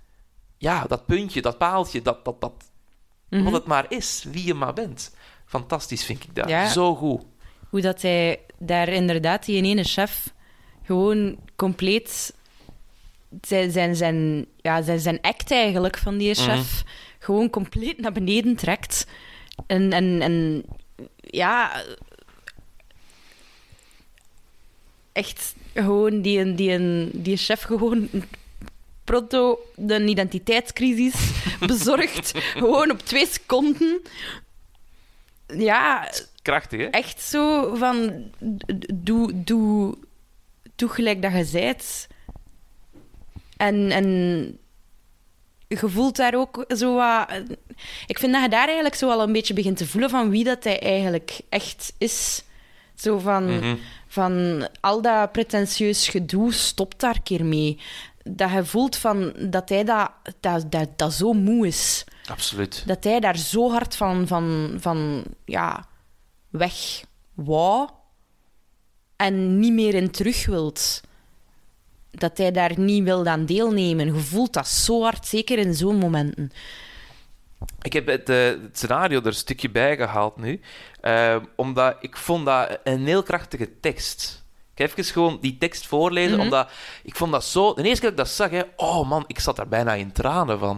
[0.57, 2.71] ja, dat puntje, dat paaltje, dat, dat, dat,
[3.29, 5.15] wat het maar is, wie je maar bent.
[5.45, 6.49] Fantastisch vind ik dat.
[6.49, 6.67] Ja.
[6.67, 7.23] Zo goed.
[7.69, 10.33] Hoe dat hij daar inderdaad, die ene chef,
[10.83, 12.33] gewoon compleet
[13.41, 16.83] zijn, zijn, zijn, ja, zijn, zijn act eigenlijk van die chef
[17.19, 19.07] gewoon compleet naar beneden trekt.
[19.67, 20.65] En, en, en
[21.15, 21.83] ja,
[25.17, 28.09] echt gewoon die, die, die chef gewoon
[29.03, 31.31] pronto een identiteitscrisis
[31.67, 32.31] bezorgt.
[32.35, 34.01] gewoon op twee seconden.
[35.47, 36.85] Ja, Krachtig, hè?
[36.85, 38.23] echt zo van...
[38.93, 39.43] doe,
[40.75, 42.07] doe gelijk dat je zijt.
[43.57, 44.07] En, en
[45.67, 47.29] je voelt daar ook zo wat...
[48.07, 50.43] Ik vind dat je daar eigenlijk zo al een beetje begint te voelen van wie
[50.43, 52.43] dat hij eigenlijk echt is.
[52.95, 53.75] Zo van, Mhm.
[54.17, 57.79] Van al dat pretentieus gedoe, stopt daar een keer mee.
[58.23, 62.83] Dat je voelt van dat hij dat, dat, dat, dat zo moe is Absoluut.
[62.85, 65.85] dat hij daar zo hard van, van, van ja,
[66.49, 67.03] weg
[67.33, 67.89] wou
[69.15, 71.01] en niet meer in terug wilt.
[72.11, 74.05] Dat hij daar niet wil aan deelnemen.
[74.05, 76.51] Je voelt dat zo hard, zeker in zo'n momenten.
[77.81, 80.59] Ik heb het, eh, het scenario er een stukje bij gehaald nu,
[81.01, 84.45] eh, omdat ik vond dat een heel krachtige tekst.
[84.75, 86.41] Ik ga even gewoon die tekst voorlezen, Mhm.
[86.41, 86.69] omdat
[87.03, 87.73] ik vond dat zo...
[87.73, 90.11] De eerste keer dat ik dat zag, hè, oh man, ik zat daar bijna in
[90.11, 90.77] tranen van.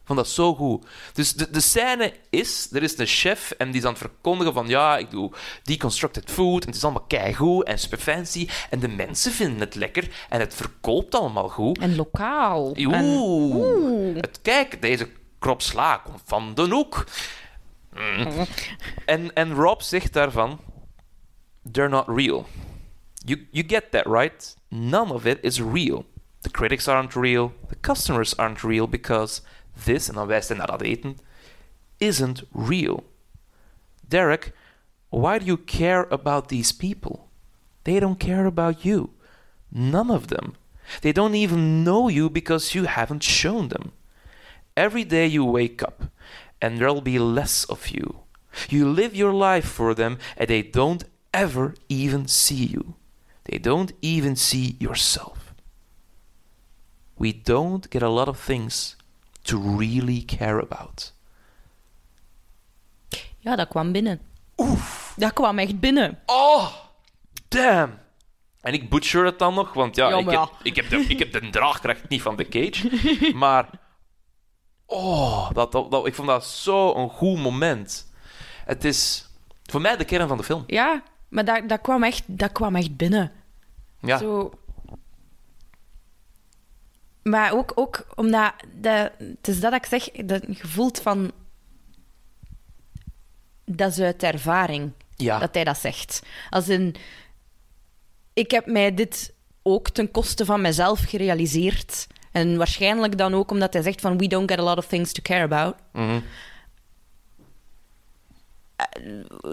[0.00, 0.86] Ik vond dat zo goed.
[1.12, 4.52] Dus de, de scène is, er is een chef en die is aan het verkondigen
[4.52, 5.30] van ja, ik doe
[5.62, 9.74] deconstructed food en het is allemaal keigoed en super fancy en de mensen vinden het
[9.74, 11.78] lekker en het verkoopt allemaal goed.
[11.78, 12.74] En lokaal.
[12.78, 12.96] Oeh.
[12.96, 14.16] En- Oeh.
[14.16, 15.08] Het, kijk, deze
[15.42, 17.06] krop sla van de hoek.
[17.94, 18.46] Mm.
[19.06, 20.60] En, en Rob zegt daarvan...
[21.72, 22.46] They're not real.
[23.24, 24.56] You, you get that, right?
[24.68, 26.04] None of it is real.
[26.40, 27.52] The critics aren't real.
[27.68, 29.42] The customers aren't real because
[29.84, 31.18] this, en dan wijst hij naar dat eten,
[31.96, 33.04] isn't real.
[34.08, 34.52] Derek,
[35.08, 37.18] why do you care about these people?
[37.82, 39.10] They don't care about you.
[39.68, 40.54] None of them.
[41.00, 43.92] They don't even know you because you haven't shown them.
[44.74, 46.02] Every day you wake up,
[46.60, 48.24] and there'll be less of you.
[48.68, 52.94] You live your life for them, and they don't ever even see you.
[53.42, 55.54] They don't even see yourself.
[57.18, 58.96] We don't get a lot of things
[59.44, 61.12] to really care about.
[63.38, 64.20] Ja, dat kwam binnen.
[64.56, 65.14] Oef.
[65.16, 66.18] Dat kwam echt binnen.
[66.26, 66.68] Oh,
[67.48, 67.98] damn.
[68.60, 70.50] En ik butcher het dan nog, want ja, Ja, ik, heb, ja.
[70.62, 72.88] ik, heb de, ik heb de draagkracht niet van de cage.
[73.34, 73.68] maar,
[74.92, 78.10] oh, dat, dat, dat- ik vond dat zo een goed moment.
[78.64, 79.28] Het is
[79.62, 80.64] voor mij de kern van de film.
[80.66, 83.32] Ja, maar dat, dat, kwam, echt, dat kwam echt binnen.
[84.00, 84.52] Ja, Zo.
[87.22, 88.52] Maar ook, ook omdat...
[88.74, 91.32] Dat, het is dat ik zeg, dat je voelt van...
[93.64, 95.38] Dat is uit ervaring ja.
[95.38, 96.22] dat hij dat zegt.
[96.50, 96.94] Als in...
[98.32, 102.06] Ik heb mij dit ook ten koste van mezelf gerealiseerd.
[102.32, 104.18] En waarschijnlijk dan ook omdat hij zegt van...
[104.18, 105.74] We don't get a lot of things to care about.
[105.92, 106.20] Mhm.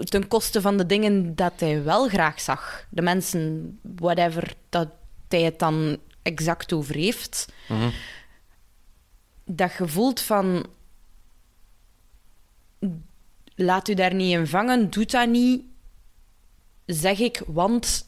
[0.04, 2.86] ten koste van de dingen dat hij wel graag zag.
[2.90, 4.88] De mensen, whatever dat
[5.28, 7.52] hij het dan exact over heeft.
[7.68, 7.90] Mhm.
[9.44, 10.66] Dat je voelt van...
[13.54, 15.62] Laat u daar niet in vangen, doe dat niet.
[16.86, 18.04] Zeg ik, want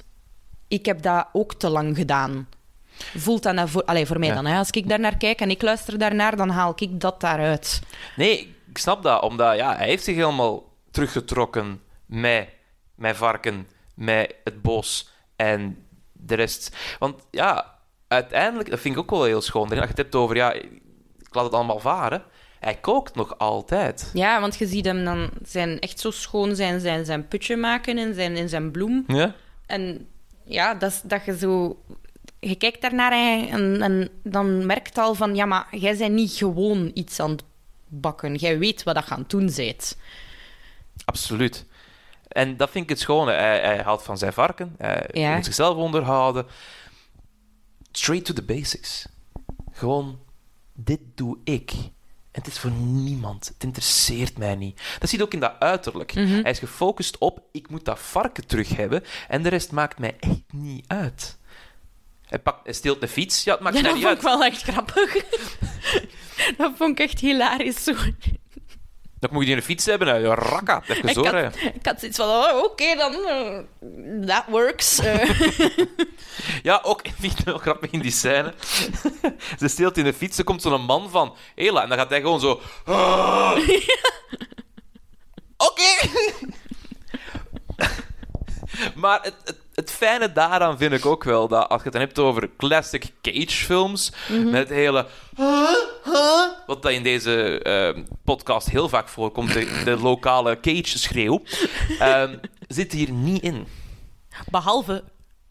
[0.68, 2.48] ik heb dat ook te lang gedaan.
[3.16, 4.34] Voelt dat nou voor, allee, voor mij Ja.
[4.34, 4.46] dan.
[4.46, 4.58] Hè?
[4.58, 7.82] Als ik daar naar kijk en ik luister daarnaar, dan haal ik dat daaruit.
[8.16, 12.48] Nee, ik snap dat, omdat ja, hij heeft zich helemaal teruggetrokken met
[12.94, 16.76] mijn varken, met het bos en de rest.
[16.98, 17.78] Want ja,
[18.08, 19.68] uiteindelijk, dat vind ik ook wel heel schoon.
[19.70, 20.70] Als je het hebt over, ja, ik
[21.30, 22.22] laat het allemaal varen.
[22.60, 24.10] Hij kookt nog altijd.
[24.14, 27.98] Ja, want je ziet hem dan zijn echt zo schoon zijn, zijn, zijn putje maken
[27.98, 29.04] in zijn, in zijn bloem.
[29.06, 29.34] Ja?
[29.66, 30.08] En
[30.44, 31.78] ja, dat, dat je zo...
[32.44, 35.34] Je kijkt daarnaar en, en, dan merkt al van...
[35.34, 37.44] Ja, maar jij bent niet gewoon iets aan het
[37.86, 38.34] bakken.
[38.34, 39.96] Jij weet wat dat aan het doen bent.
[41.04, 41.66] Absoluut.
[42.28, 43.32] En dat vind ik het schone.
[43.32, 44.74] Hij, hij houdt van zijn varken.
[44.78, 45.34] Hij Ja.
[45.34, 46.46] moet zichzelf onderhouden.
[47.92, 49.06] Straight to the basics.
[49.72, 50.18] Gewoon,
[50.72, 51.70] dit doe ik.
[52.30, 53.50] En het is voor niemand.
[53.54, 54.82] Het interesseert mij niet.
[54.98, 56.14] Dat je ook in dat uiterlijk.
[56.14, 56.42] Mhm.
[56.42, 59.02] Hij is gefocust op, ik moet dat varken terug hebben.
[59.28, 61.38] En de rest maakt mij echt niet uit.
[62.32, 63.44] Hij, pakt, hij steelt een fiets.
[63.44, 64.38] Ja, het maakt Ja, dat niet vond ik uit.
[64.38, 65.14] wel echt grappig.
[66.58, 67.84] dat vond ik echt hilarisch.
[67.84, 67.92] Zo.
[69.18, 70.20] Dan moet je een fiets hebben.
[70.20, 70.82] Ja, rakka.
[70.86, 73.14] Even Ik zo had, ik had zoiets van, oh, oké, dan...
[73.14, 73.58] eh,
[74.26, 74.98] that works.
[75.02, 75.28] Eh,
[76.62, 78.54] Ja, ook vind ik wel grappig in die scène.
[79.58, 82.20] ze steelt in de fiets, er komt zo'n man van Hela en dan gaat hij
[82.20, 82.60] gewoon zo.
[85.56, 86.08] Oké!
[88.94, 92.02] maar het, het, het fijne daaraan vind ik ook wel dat als je het dan
[92.02, 95.06] hebt over classic Cage-films, met het hele.
[96.66, 101.42] Wat dat in deze eh, podcast heel vaak voorkomt, de, de lokale Cage-schreeuw,
[101.98, 102.36] ehm,
[102.68, 103.66] zit hier niet in
[104.50, 105.04] behalve...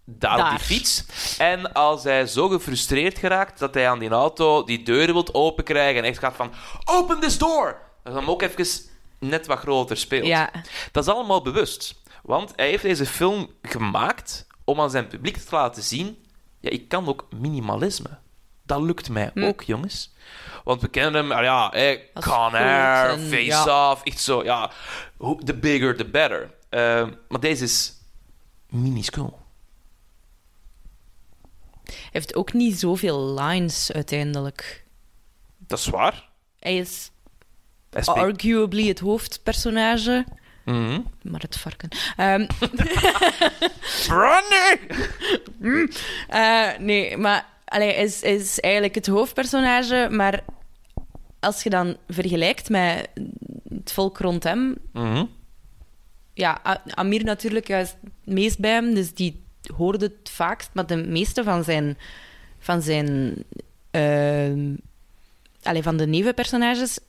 [0.06, 1.06] daar, op die fiets.
[1.38, 6.04] En als hij zo gefrustreerd geraakt dat hij aan die auto die deuren wilt openkrijgen
[6.04, 6.52] en echt gaat van
[6.86, 8.66] open this door, dat hij hem ook even
[9.20, 10.26] net wat groter speelt.
[10.26, 10.52] Ja.
[10.92, 12.01] Dat is allemaal bewust.
[12.22, 16.26] Want hij heeft deze film gemaakt om aan zijn publiek te laten zien
[16.60, 18.18] ja, ik kan ook minimalisme.
[18.64, 19.44] Dat lukt mij Hm.
[19.44, 20.14] ook, jongens.
[20.64, 23.92] Want we kennen hem, ah ja, hey, Con Air, en- Face ja.
[23.92, 24.72] Off, echt zo, ja,
[25.44, 26.54] the bigger the better.
[26.70, 27.94] Eh, maar deze is
[28.70, 29.40] minuscuul.
[31.84, 34.86] Hij heeft ook niet zoveel lines uiteindelijk.
[35.58, 36.30] Dat is waar.
[36.60, 37.12] Hij is
[37.90, 40.26] Hij arguably het hoofdpersonage,
[40.66, 41.00] Mhm.
[41.22, 41.90] maar het varken.
[44.08, 44.78] Brandy!
[46.28, 50.44] eh, nee, maar allee, is, is eigenlijk het hoofdpersonage, maar
[51.40, 53.10] als je dan vergelijkt met
[53.70, 55.26] het volk rond hem, Mhm.
[56.34, 59.44] ja, Amir natuurlijk juist het meest bij hem, dus die
[59.76, 61.98] hoorde het vaakst, maar de meeste van zijn,
[62.60, 63.34] van zijn,
[65.62, 67.00] allee, van de nevenpersonages,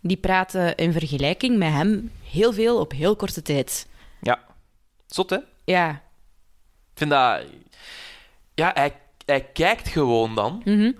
[0.00, 3.86] die praten in vergelijking met hem heel veel op heel korte tijd.
[4.20, 4.38] Ja.
[5.06, 5.36] Zot, hè?
[5.36, 6.02] Ik Ja.
[6.94, 7.42] vind dat...
[8.54, 8.92] Ja, hij,
[9.24, 10.92] hij kijkt gewoon dan mhm.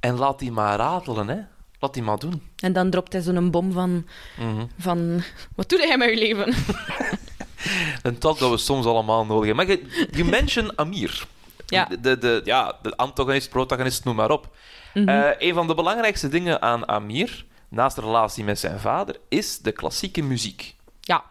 [0.00, 1.38] en laat die maar ratelen, hè.
[1.78, 2.42] Laat die maar doen.
[2.56, 4.06] En dan dropt hij zo'n bom van,
[4.38, 4.66] Mhm.
[4.78, 5.22] van...
[5.54, 6.54] Wat doe jij met je leven?
[8.02, 9.66] Een talk dat we soms allemaal nodig hebben.
[9.66, 11.26] Maar je, je mention Amir.
[11.66, 11.84] Ja.
[11.84, 14.56] De, de, de- ja, de antagonist, protagonist, noem maar op.
[14.94, 19.58] Eh, een van de belangrijkste dingen aan Amir, naast de relatie met zijn vader, is
[19.58, 20.74] de klassieke muziek.
[21.00, 21.24] Ja.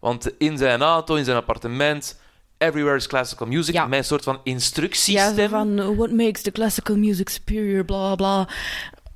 [0.00, 2.20] Want in zijn auto, in zijn appartement,
[2.58, 3.86] everywhere is classical music, Ja.
[3.90, 5.36] een soort van Ja, instructiestem.
[5.36, 8.48] zo van, uh, what makes the classical music superior, bla bla.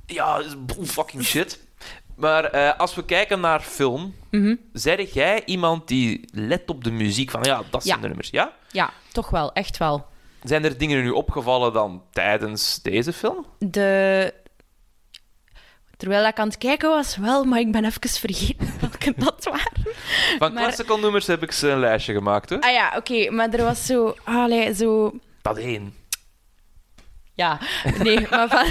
[0.07, 1.61] Ja, bull fucking shit.
[2.17, 4.55] Maar eh, als we kijken naar film, Mhm.
[4.73, 8.03] zeg jij iemand die let op de muziek van ja, dat zijn Ja.
[8.03, 8.53] de nummers, ja?
[8.71, 10.07] Ja, toch wel, echt wel.
[10.43, 13.47] Zijn er dingen nu opgevallen dan tijdens deze film?
[13.59, 14.35] De...
[16.03, 19.95] Terwijl ik aan het kijken was, wel, maar ik ben even vergeten welke dat waren.
[20.39, 22.61] Van Maar- classical nummers heb ik ze een lijstje gemaakt, hoor.
[22.61, 24.15] Ah ja, oké, maar er was zo...
[24.25, 25.13] Allee, zo...
[25.43, 25.95] Dat één.
[27.35, 27.61] Ja,
[27.99, 28.67] nee, maar van...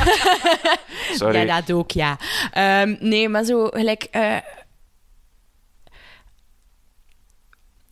[1.20, 1.46] Sorry.
[1.46, 2.18] Ja, dat ook, ja.
[2.52, 4.04] Ehm, nee, maar zo gelijk...
[4.04, 4.38] eh,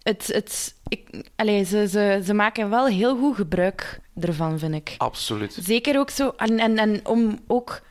[0.04, 0.28] het...
[0.28, 4.96] het ik, allee, ze, ze, ze maken wel heel goed gebruik ervan, vind ik.
[4.98, 5.58] Absoluut.
[5.62, 6.34] Zeker ook zo...
[6.38, 7.82] En, en, en om ook...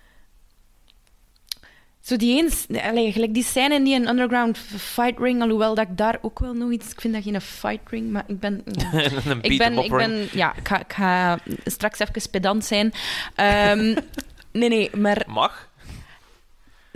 [2.08, 2.66] Zo die eens...
[2.82, 6.38] Allee, gelijk die scène in die een underground fight ring, alhoewel dat ik daar ook
[6.38, 6.90] wel nog iets...
[6.90, 8.62] Ik vind dat geen fight ring, maar ik ben...
[8.64, 12.92] een Ik ben, ik ben, ja, ik ga, ik ga straks even pedant zijn.
[13.34, 13.96] Ehm,
[14.52, 15.70] nee, nee, maar Mag.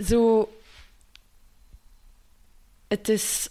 [0.05, 0.49] zo.
[2.87, 3.49] Het is.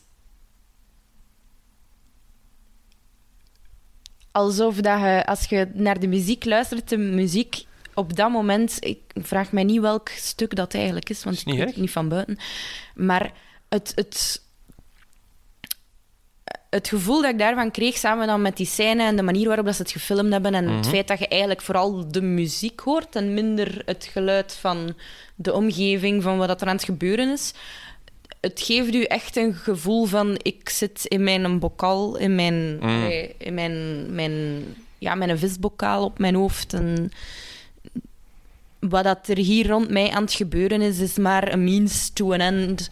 [4.32, 7.64] Alsof dat je, als je naar de muziek luistert, de muziek
[7.94, 8.76] op dat moment.
[8.80, 11.90] Ik vraag mij niet welk stuk dat eigenlijk is, want Is ik weet het niet
[11.90, 12.38] van buiten.
[12.94, 13.32] Maar
[13.68, 13.92] het.
[13.94, 14.40] het
[16.70, 19.66] het gevoel dat ik daarvan kreeg, samen dan met die scène en de manier waarop
[19.66, 20.88] dat ze het gefilmd hebben en het Mhm.
[20.94, 24.94] feit dat je eigenlijk vooral de muziek hoort en minder het geluid van
[25.34, 27.52] de omgeving, van wat dat er aan het gebeuren is.
[28.40, 33.26] Het geeft u echt een gevoel van ik zit in mijn bokal, in mijn, Mhm.
[33.38, 34.64] in mijn, mijn,
[34.98, 36.72] ja, mijn visbokaal op mijn hoofd.
[36.72, 37.10] En
[38.88, 42.32] wat dat er hier rond mij aan het gebeuren is, is maar een means to
[42.32, 42.90] an end.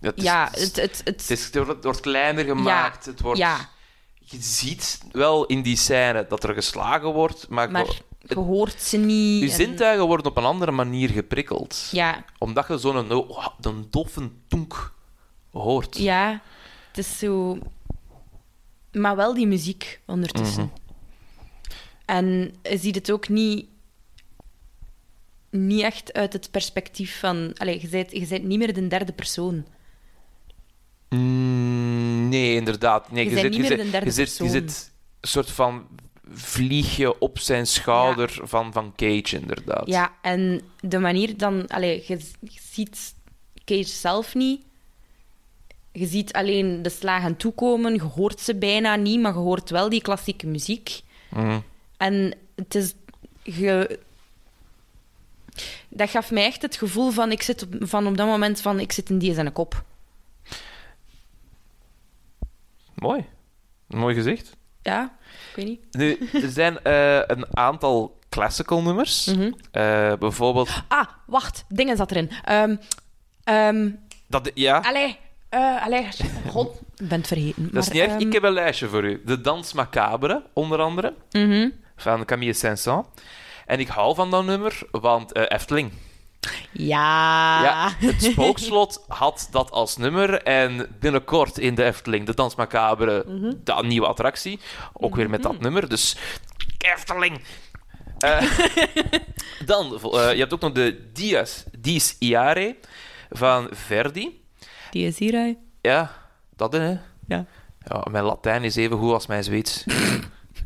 [0.00, 3.04] Ja, het is, Ja, het, het, het, het, het, is- het wordt- kleiner gemaakt.
[3.06, 3.68] Het wordt, ja.
[4.14, 8.96] Je ziet wel in die scène dat er geslagen wordt, maar, Maar- je hoort ze
[8.96, 9.42] niet.
[9.42, 11.88] Je en- zintuigen worden op een andere manier geprikkeld.
[11.90, 14.92] Ja, Omdat je zo'n oh, een doffe tonk
[15.52, 15.98] hoort.
[15.98, 16.40] ja,
[16.88, 17.58] het is zo...
[18.92, 20.62] Maar wel die muziek ondertussen.
[20.62, 20.89] Mhm.
[22.10, 23.66] En je ziet het ook niet,
[25.50, 27.52] niet echt uit het perspectief van...
[27.56, 29.66] Allee, je bent, je bent niet meer de derde persoon.
[31.08, 33.10] Mm, nee, inderdaad.
[33.10, 34.60] Nee, Je je, bent zit, niet je, meer zit, de derde je, zit, je persoon.
[34.60, 35.86] zit een soort van
[36.32, 39.86] vliegje op zijn schouder van, van Cage, inderdaad.
[39.86, 41.66] Ja, en de manier dan...
[41.66, 43.14] Allee, je, je ziet
[43.64, 44.64] Cage zelf niet.
[45.92, 47.94] Je ziet alleen de slagen toekomen.
[47.94, 51.00] Je hoort ze bijna niet, maar je hoort wel die klassieke muziek.
[51.28, 51.58] Mhm.
[52.00, 52.94] En het is...
[55.88, 58.80] Dat gaf mij echt het gevoel van, ik zit op, van op dat moment van
[58.80, 59.84] ik zit in die zijn kop.
[62.94, 63.24] Mooi.
[63.86, 64.56] Mooi gezegd.
[64.82, 65.16] Ja,
[65.50, 65.80] ik weet niet.
[65.90, 69.24] Nu, er zijn eh, een aantal classical nummers.
[69.24, 69.52] Mhm.
[69.70, 70.70] Eh, bijvoorbeeld...
[70.88, 72.30] Ah, wacht, dingen zat erin.
[72.44, 72.76] Ehm
[73.44, 73.90] ehm
[74.26, 76.08] Dat, ja, allee, eh, allee,
[76.48, 77.70] god, ik ben het vergeten.
[77.72, 78.12] dat is maar, niet erg.
[78.12, 79.22] ehm, Ik heb een lijstje voor u.
[79.24, 81.68] De Dans Macabre, onder andere, mhm.
[82.02, 83.06] Van Camille Saint-Saëns.
[83.66, 85.92] En ik hou van dat nummer, want eh, Efteling.
[86.72, 87.62] Ja.
[87.62, 90.42] Ja, het Spookslot had dat als nummer.
[90.42, 93.52] En binnenkort in de Efteling, de Dans Macabre, Mhm.
[93.64, 94.60] dat nieuwe attractie.
[94.92, 95.88] Ook weer met dat nummer.
[95.88, 96.16] Dus
[96.78, 97.40] Efteling.
[98.18, 98.42] Eh,
[99.66, 102.76] dan, eh, je hebt ook nog de Dies, Dies Iare
[103.30, 104.42] van Verdi.
[104.90, 105.54] Die is hier, hè.
[105.80, 106.12] Ja,
[106.56, 106.88] dat hè.
[107.26, 107.44] Ja.
[107.84, 108.04] ja.
[108.10, 109.84] Mijn Latijn is even goed als mijn Zweeds.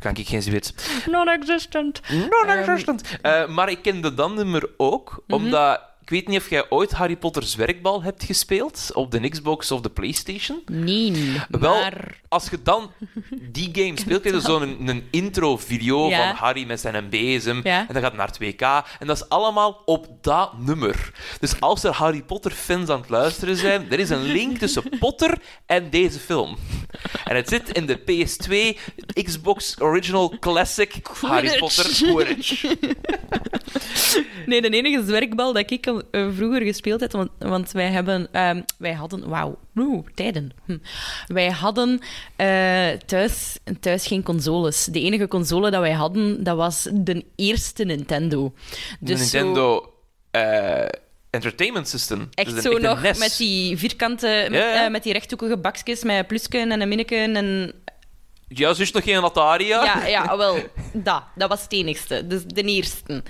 [0.05, 0.73] kan ik geen Zweeds.
[1.11, 2.01] Non-existent.
[2.29, 3.17] Non-existent.
[3.21, 5.43] Eh, maar ik kende dat nummer ook, Mhm.
[5.43, 5.81] omdat...
[6.05, 9.81] Ik weet niet of jij ooit Harry Potter's werkbal hebt gespeeld op de Xbox of
[9.81, 10.61] de PlayStation.
[10.65, 12.19] Nee, Wel, maar...
[12.27, 12.91] als je dan
[13.41, 16.27] die game speelt, krijg je zo'n een, intro-video Ja.
[16.27, 17.61] van Harry met zijn bezem.
[17.63, 17.79] Ja.
[17.87, 18.87] En dan gaat het naar 2K.
[18.99, 21.11] En dat is allemaal op dat nummer.
[21.39, 25.37] Dus als er Harry Potter-fans aan het luisteren zijn, er is een link tussen Potter
[25.65, 26.57] en deze film.
[27.23, 28.79] En het zit in de PS2
[29.23, 32.63] Xbox Original Classic Harry Potter Quidditch.
[34.45, 38.27] Nee, de enige zwerkbal dat ik eh, vroeger gespeeld heb, want, want wij hebben...
[38.31, 39.29] ehm, wij hadden...
[39.29, 39.57] Wauw,
[40.15, 40.51] tijden.
[40.65, 40.77] Hm.
[41.27, 41.99] Wij hadden
[42.35, 44.85] eh, thuis, thuis geen consoles.
[44.85, 48.53] De enige console dat wij hadden, dat was de eerste Nintendo.
[48.99, 49.93] De Dus Nintendo
[50.31, 50.85] eh,
[51.29, 52.27] Entertainment System.
[52.33, 53.19] Echt Dus een zo nog NES.
[53.19, 57.73] met die vierkante, met, met die rechthoekige bakjes met plusken en een minneken en...
[58.47, 59.83] Ja, is nog geen Atari, ja?
[59.83, 60.57] Ja, ja, wel,
[60.93, 61.23] dat.
[61.35, 62.27] Dat was het enigste.
[62.27, 63.23] Dus de eerste.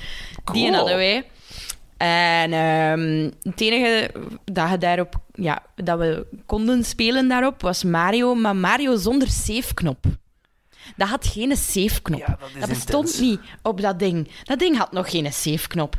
[0.51, 1.25] Die hadden wij.
[1.97, 4.11] En ehm, het enige
[4.43, 10.05] dat, je daarop, ja, dat we konden spelen daarop was Mario, maar Mario zonder save-knop.
[10.95, 12.19] Dat had geen save-knop.
[12.19, 13.19] Ja, dat bestond intens.
[13.19, 14.29] niet op dat ding.
[14.43, 15.97] Dat ding had nog geen save-knop.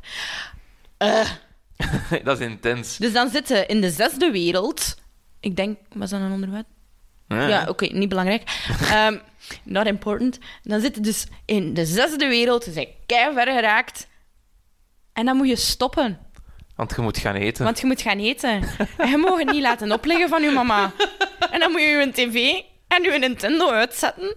[0.96, 1.30] Eh,
[2.24, 2.96] dat is intens.
[2.96, 5.00] dus dan zitten in de zesde wereld.
[5.40, 6.66] Ik denk, was dat een onderwerp?
[7.28, 8.42] Ja, oké, niet belangrijk.
[8.90, 9.18] Ehm,
[9.62, 10.38] not important.
[10.62, 14.06] Dan zit je dus in de zesde wereld, ze zijn ver geraakt.
[15.16, 16.18] En dan moet je stoppen,
[16.76, 17.64] Want je moet gaan eten.
[17.64, 18.62] want je moet gaan eten.
[18.96, 20.92] En je mag het niet laten opleggen van je mama.
[21.50, 24.34] En dan moet je je tv en je Nintendo uitzetten.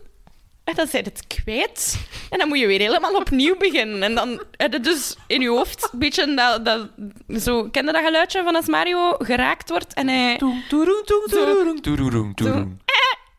[0.63, 2.07] En dan zijn het kwijt.
[2.29, 4.03] En dan moet je weer helemaal opnieuw beginnen.
[4.03, 6.65] En dan heb je dus in je hoofd een beetje dat...
[6.65, 6.87] dat
[7.41, 10.37] zo, ken je dat geluidje van als Mario geraakt wordt en hij...
[10.37, 12.81] Toeroeng, toeroeng, toeroeng, toeroeng, toeroeng.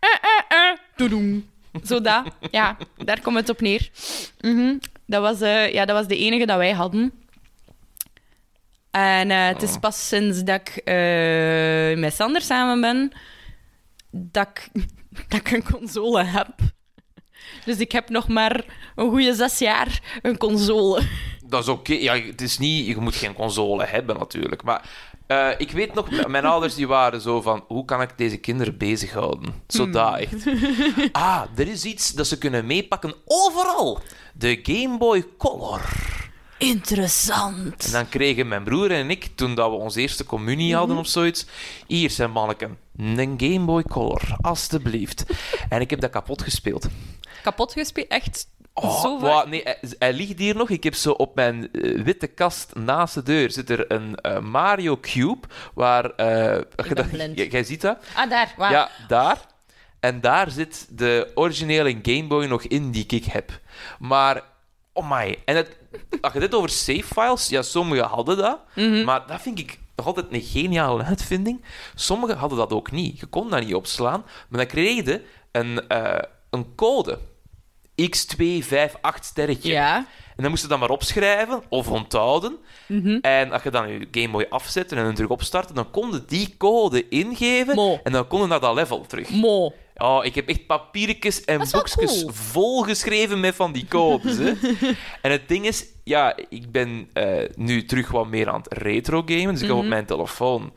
[0.00, 0.08] eh,
[0.48, 1.48] eh, toedoem.
[1.84, 2.22] Zo dat.
[2.50, 3.90] Ja, daar komt het op neer.
[4.40, 4.76] Mhm.
[5.06, 7.12] dat, was, eh, ja, dat was de enige dat wij hadden.
[8.90, 13.12] En eh, het is pas sinds dat ik eh, met Sander samen ben,
[14.10, 14.68] dat ik,
[15.28, 16.54] dat ik een console heb.
[17.64, 21.02] Dus ik heb nog maar een goede zes jaar een console.
[21.46, 21.92] Dat is oké.
[21.92, 22.86] Ja, het is niet...
[22.86, 24.62] Je moet geen console hebben, natuurlijk.
[24.62, 24.88] Maar
[25.26, 26.26] eh, ik weet nog...
[26.26, 27.64] Mijn ouders die waren zo van...
[27.68, 29.54] Hoe kan ik deze kinderen bezighouden?
[29.68, 30.14] Zo Hmm.
[30.14, 30.46] echt.
[31.12, 34.00] Ah, er is iets dat ze kunnen meepakken overal.
[34.34, 35.80] De Game Boy Color.
[36.60, 37.84] Interessant.
[37.84, 41.04] En dan kregen mijn broer en ik, toen dat we onze eerste communie hadden Mhm.
[41.04, 41.46] of zoiets,
[41.86, 45.24] hier zijn manneken, een Game Boy Color, alstublieft.
[45.68, 46.88] en ik heb dat kapot gespeeld.
[47.42, 48.08] Kapot gespeeld?
[48.08, 50.68] Echt Oh, zo nee, hij, hij ligt hier nog.
[50.70, 54.38] Ik heb zo op mijn eh, witte kast naast de deur zit er een eh,
[54.40, 56.04] Mario Cube, waar...
[56.10, 56.60] eh,
[57.50, 57.98] jij ziet dat?
[58.14, 58.54] Ah, daar.
[58.58, 59.38] Ja, daar.
[60.00, 63.60] En daar zit de originele Game Boy nog in die ik heb.
[63.98, 64.42] Maar,
[64.92, 65.38] oh my.
[65.44, 65.76] En het,
[66.20, 68.58] als je dit over save files, ja, sommigen hadden dat.
[68.74, 69.04] Mhm.
[69.04, 71.64] Maar dat vind ik nog altijd een geniale uitvinding.
[71.94, 73.20] Sommigen hadden dat ook niet.
[73.20, 74.24] Je kon dat niet opslaan.
[74.48, 75.22] Maar dan kreeg je
[75.52, 77.18] een, eh, een code.
[78.02, 79.72] X258 sterretje.
[79.72, 79.96] Ja.
[80.36, 82.56] En dan moest je dat maar opschrijven of onthouden.
[83.20, 86.24] En als je dan je Game Boy afzet en hem terug opstarten, dan kon je
[86.24, 88.00] die code ingeven Mo.
[88.04, 89.30] en dan kon je naar dat level terug.
[89.30, 89.72] Mo.
[90.02, 92.30] Oh, ik heb echt papiertjes en boekjes cool.
[92.32, 94.36] volgeschreven met van die codes.
[94.36, 94.52] Hè.
[95.22, 99.22] en het ding is, ja, ik ben eh, nu terug wat meer aan het retro
[99.26, 99.52] gamen.
[99.52, 99.84] Dus ik heb Mhm.
[99.84, 100.72] op mijn telefoon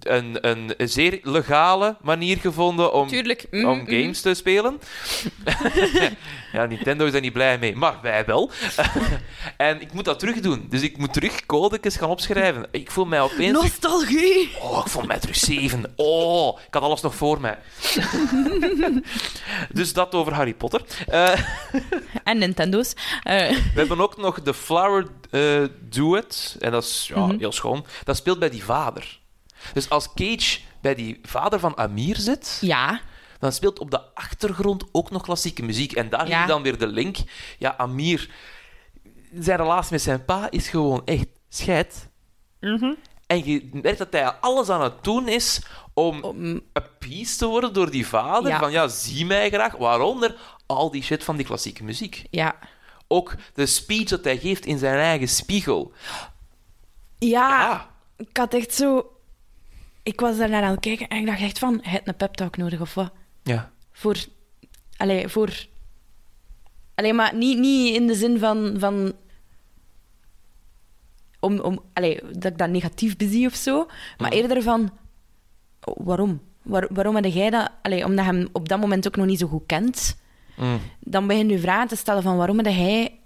[0.00, 3.46] een, een zeer legale manier gevonden om, Tuurlijk.
[3.50, 3.84] Om mhm.
[3.90, 4.80] games te spelen.
[6.52, 8.50] ja, Nintendo is daar niet blij mee, maar wij wel.
[9.56, 10.66] en ik moet dat terug doen.
[10.70, 12.66] Dus ik moet terug codekes gaan opschrijven.
[12.70, 13.52] Ik voel mij opeens...
[13.52, 14.50] Nostalgie.
[14.60, 15.92] Oh, ik voel mij terug zeven.
[15.96, 17.58] Oh, ik had alles nog voor mij.
[19.72, 20.82] dus dat over Harry Potter.
[21.06, 21.40] Eh,
[22.24, 22.92] En Nintendo's.
[23.22, 26.56] Eh, we hebben ook nog de Flower eh, Duet.
[26.60, 27.38] En dat is ja, Mhm.
[27.38, 27.86] heel schoon.
[28.04, 29.18] Dat speelt bij die vader.
[29.72, 33.00] Dus als Cage bij die vader van Amir zit, ja.
[33.38, 35.92] dan speelt op de achtergrond ook nog klassieke muziek.
[35.92, 36.32] En daar Ja.
[36.32, 37.16] zie je dan weer de link.
[37.58, 38.30] Ja, Amir,
[39.38, 42.08] zijn relatie met zijn pa is gewoon echt scheid.
[42.60, 42.92] Mhm.
[43.26, 45.60] En je merkt dat hij alles aan het doen is
[45.94, 48.50] om Om- appeased te worden door die vader.
[48.50, 48.58] Ja.
[48.58, 49.76] Van ja, zie mij graag.
[49.76, 50.36] Waaronder
[50.66, 52.24] al die shit van die klassieke muziek.
[52.30, 52.58] ja.
[53.10, 55.92] Ook de speech dat hij geeft in zijn eigen spiegel.
[57.18, 57.70] Ja.
[57.70, 57.80] Ah,
[58.16, 59.12] Ik had echt zo...
[60.02, 61.78] Ik was daar naar aan het kijken en ik dacht echt van...
[61.82, 63.12] Heeft een pep-talk nodig, of wat?
[63.42, 63.70] ja.
[63.92, 64.16] Voor...
[64.96, 65.66] Allee, voor...
[66.94, 68.74] Allee, maar niet, niet in de zin van...
[68.78, 69.12] van
[71.40, 73.86] om, om, allee, dat ik dat negatief bezie of zo.
[74.18, 74.38] Maar Mhm.
[74.40, 74.90] eerder van...
[75.80, 76.40] waarom?
[76.62, 77.70] Waar, waarom heb jij dat...
[77.82, 80.16] Allee, omdat je hem op dat moment ook nog niet zo goed kent.
[80.56, 80.80] Mm.
[81.00, 82.36] Dan begin je vragen te stellen van...
[82.36, 83.20] Waarom heb hij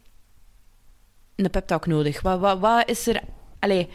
[1.36, 2.20] een pep-talk nodig?
[2.22, 3.20] Wat, wat, wat is er...
[3.58, 3.88] Allee,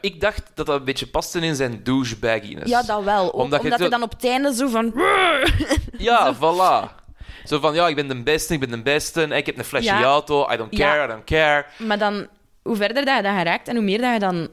[0.00, 2.70] Ik dacht dat dat een beetje paste in zijn douchebagginess.
[2.70, 3.24] ja, dat wel.
[3.26, 4.92] Ook Omdat Omdat, je zo- dan op het einde zo van...
[5.98, 6.98] Ja, voilà.
[7.44, 9.22] Zo van, ja, ik ben de beste, ik ben de beste.
[9.22, 10.02] Ik heb een flashy Ja.
[10.02, 10.48] auto.
[10.52, 11.04] I don't care, Ja.
[11.04, 11.66] I don't care.
[11.78, 12.26] Maar dan,
[12.62, 14.48] hoe verder dat je dat geraakt en hoe meer dat je dan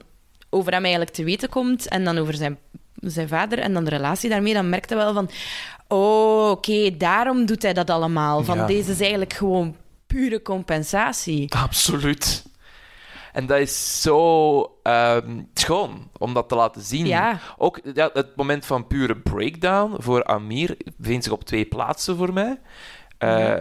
[0.50, 2.58] over hem eigenlijk te weten komt en dan over zijn,
[2.96, 5.30] zijn vader en dan de relatie daarmee, dan merk je wel van...
[5.88, 8.44] Oh, oké, daarom doet hij dat allemaal.
[8.44, 8.66] Van Ja.
[8.66, 9.76] deze is eigenlijk gewoon
[10.08, 11.54] pure compensatie.
[11.56, 12.44] Absoluut.
[13.38, 17.06] En dat is zo ehm, schoon om dat te laten zien.
[17.06, 17.40] Ja.
[17.58, 22.34] Ook ja, het moment van pure breakdown voor Amir bevindt zich op twee plaatsen voor
[22.34, 22.60] mij.
[23.18, 23.56] Eh,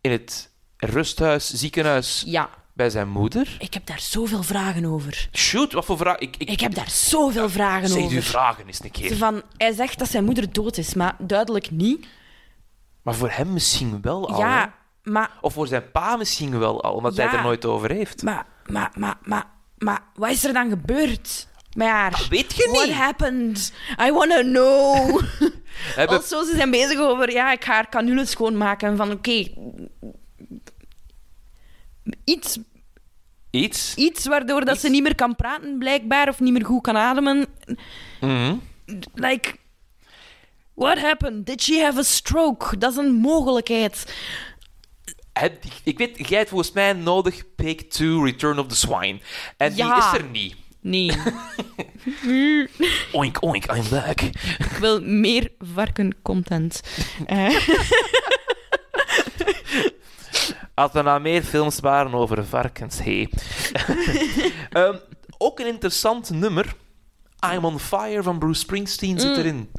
[0.00, 3.56] In het rusthuis, ziekenhuis Ja, bij zijn moeder.
[3.58, 5.28] ik heb daar zoveel vragen over.
[5.32, 6.18] Shoot, wat voor vraag?
[6.18, 8.16] Ik, ik, Ik heb daar zoveel vragen zeg over.
[8.16, 9.16] uw vragen eens een keer.
[9.16, 12.06] van, hij zegt dat zijn moeder dood is, maar duidelijk niet.
[13.02, 14.34] Maar voor hem misschien wel al.
[14.34, 14.40] hè?
[14.46, 17.28] Ja, maar Of voor zijn pa misschien wel al, omdat Ja.
[17.28, 18.22] hij er nooit over heeft.
[18.22, 19.46] Maar, maar, maar, maar,
[19.78, 22.26] maar, wat is er dan gebeurd met haar?
[22.30, 22.94] weet je What niet.
[22.94, 23.72] happened?
[24.06, 25.20] I wanna know.
[25.96, 28.96] Hebben- Also, ze zijn bezig over, ja, ik ga haar canules schoonmaken.
[28.96, 29.44] Van, oké,
[32.24, 32.58] iets,
[33.50, 33.94] Iets?
[33.94, 37.46] iets waardoor dat ze niet meer kan praten, blijkbaar, of niet meer goed kan ademen.
[38.20, 38.54] Mhm.
[39.14, 39.54] Like,
[40.74, 41.46] what happened?
[41.46, 42.78] Did she have a stroke?
[42.78, 44.14] Dat is een mogelijkheid.
[45.32, 49.20] Heb- ik weet, jij hebt volgens mij nodig Pig 2 Return of the Swine.
[49.56, 49.94] En Ja.
[49.94, 50.56] die is er niet.
[50.80, 51.12] Nee,
[53.12, 54.20] Oink, oink, I'm back.
[54.20, 56.80] ik wil meer varken-content.
[57.26, 57.56] Eh,
[60.74, 63.28] Als er nou meer films waren over varkens, hey.
[64.70, 64.96] Ehm,
[65.38, 66.74] ook een interessant nummer.
[67.54, 69.36] I'm on Fire van Bruce Springsteen zit Mm.
[69.38, 69.70] erin.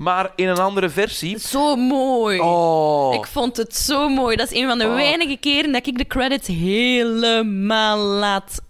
[0.00, 1.38] Maar in een andere versie.
[1.38, 2.40] zo mooi.
[2.40, 4.36] Oh, Ik vond het zo mooi.
[4.36, 4.94] Dat is een van de Oh.
[4.94, 8.60] weinige keren dat ik de credits helemaal laat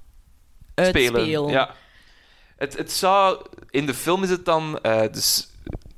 [0.74, 1.20] uitspelen.
[1.20, 1.48] spelen.
[1.50, 1.74] Ja.
[2.56, 3.46] Het, het zou...
[3.70, 4.78] In de film is het dan...
[4.82, 5.48] eh, dus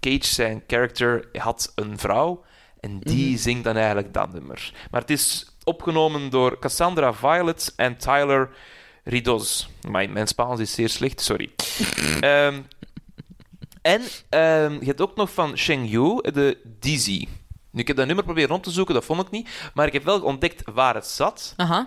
[0.01, 2.45] Cage, zijn character, had een vrouw.
[2.80, 3.37] En die Mhm.
[3.39, 4.72] zingt dan eigenlijk dat nummer.
[4.91, 8.51] Maar het is opgenomen door Cassandra Violet en Tyler
[9.05, 9.68] Ridos.
[9.89, 11.51] Mijn, mijn Spaans is zeer slecht, sorry.
[12.20, 12.61] Ehm,
[13.83, 17.28] en ehm, je hebt ook nog van Sheng Yu, de Dizzy.
[17.70, 19.49] Nu, ik heb dat nummer proberen rond te zoeken, dat vond ik niet.
[19.74, 21.55] Maar ik heb wel ontdekt waar het zat.
[21.57, 21.87] Aha.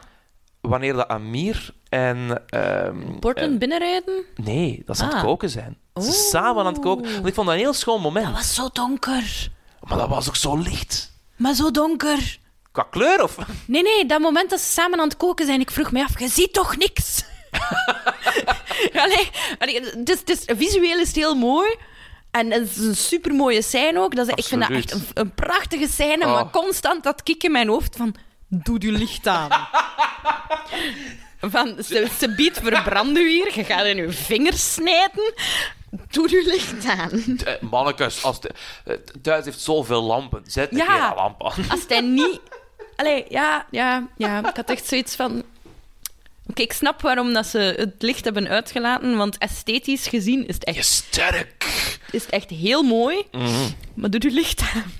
[0.61, 2.43] Wanneer de Amir en...
[2.49, 4.23] ehm, Portland en- binnenrijden?
[4.35, 5.23] Nee, dat ze aan het Ah.
[5.23, 5.77] koken zijn.
[6.01, 7.13] Ze samen aan het koken.
[7.13, 8.25] Want ik vond dat een heel schoon moment.
[8.25, 9.51] Dat was zo donker.
[9.81, 11.13] Maar dat was ook zo licht.
[11.35, 12.39] Maar zo donker.
[12.71, 13.37] Qua kleur, of...
[13.65, 16.19] Nee, nee, dat moment dat ze samen aan het koken zijn, ik vroeg me af,
[16.19, 17.23] je ziet toch niks?
[19.59, 19.81] allee,
[20.25, 21.75] is, visueel is het heel mooi.
[22.31, 24.15] En het is een supermooie scène ook.
[24.15, 26.33] Dat is, ik vind dat echt een, prachtige scène, Oh.
[26.33, 28.15] maar constant dat kik in mijn hoofd van...
[28.47, 29.49] Doe je licht aan.
[31.41, 35.33] van, ze, ze biedt verbranden hier, je gaat in je vingers snijden.
[36.09, 37.37] Doe je licht aan.
[37.45, 38.49] Eh, Mannekes, als de,
[38.85, 40.41] eh, thuis heeft zoveel lampen.
[40.45, 40.85] Zet een Ja.
[40.85, 41.69] keer een lamp aan.
[41.69, 42.39] Als hij niet
[42.95, 44.49] Allee, ja, ja, ja.
[44.49, 45.43] Ik had echt zoiets van...
[46.47, 50.63] Oké, ik snap waarom dat ze het licht hebben uitgelaten, want esthetisch gezien is het
[50.63, 51.63] echt, sterk.
[52.11, 53.23] is het echt heel mooi.
[53.93, 54.91] Maar doe je licht aan.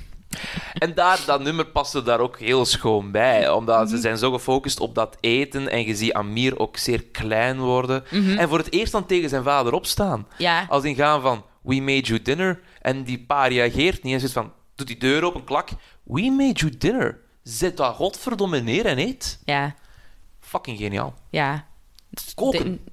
[0.74, 3.50] En daar, dat nummer paste daar ook heel schoon bij.
[3.50, 5.70] Omdat ze zijn zo gefocust op dat eten.
[5.70, 8.04] En je ziet Amir ook zeer klein worden.
[8.38, 10.28] En voor het eerst dan tegen zijn vader opstaan.
[10.38, 12.60] Ja, Als in gaan van, we made you dinner.
[12.82, 14.14] En die pa reageert niet.
[14.14, 15.70] En zit van, doet die deur open, klak.
[16.04, 17.20] We made you dinner.
[17.44, 19.40] Zet dat godverdomme neer en eet.
[19.46, 19.76] ja,
[20.56, 21.14] Fucking geniaal.
[21.30, 21.68] ja.
[22.36, 22.72] Koken.
[22.86, 22.92] De-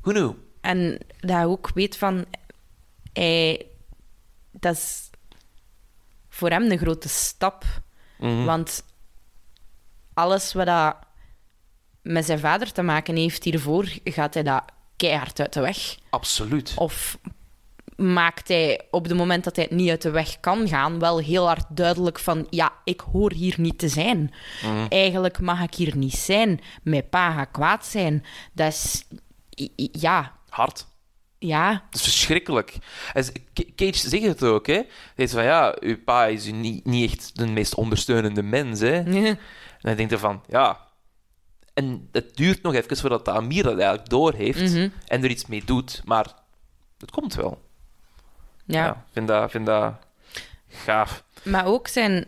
[0.00, 0.32] Who knew?
[0.60, 2.24] en dat je ook weet van...
[3.12, 3.66] Hij,
[4.50, 5.10] dat is
[6.28, 7.64] voor hem een grote stap.
[8.18, 8.44] Mhm.
[8.44, 8.84] Want
[10.14, 10.96] alles wat dat
[12.02, 14.62] met zijn vader te maken heeft hiervoor, gaat hij dat
[14.96, 15.96] keihard uit de weg.
[16.10, 16.72] Absoluut.
[16.76, 17.18] Of
[17.96, 21.18] maakt hij op het moment dat hij het niet uit de weg kan gaan, wel
[21.18, 24.34] heel hard duidelijk van ja, ik hoor hier niet te zijn.
[24.88, 26.60] Eigenlijk mag ik hier niet zijn.
[26.82, 28.24] Mijn pa gaat kwaad zijn.
[28.52, 29.04] Dat is...
[29.92, 30.86] Ja, Hard.
[31.38, 32.78] ja, Dat is verschrikkelijk.
[33.76, 34.72] Cage zegt het ook, hè.
[34.74, 34.84] Hij
[35.14, 38.96] zegt van, ja, uw pa is u niet, niet echt de meest ondersteunende mens, hè.
[39.76, 40.84] En hij denkt ervan, ja...
[41.74, 44.88] En het duurt nog even voordat de Amir dat eigenlijk doorheeft Mhm.
[45.06, 46.26] en er iets mee doet, maar
[46.98, 47.65] het komt wel.
[48.66, 48.90] Ja.
[48.90, 49.94] Ik vind dat, vind dat
[50.68, 51.24] gaaf.
[51.42, 52.24] Maar ook zijn...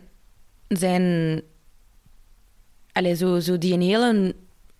[0.67, 1.41] zijn
[2.91, 4.35] allee, zo, zo die een hele...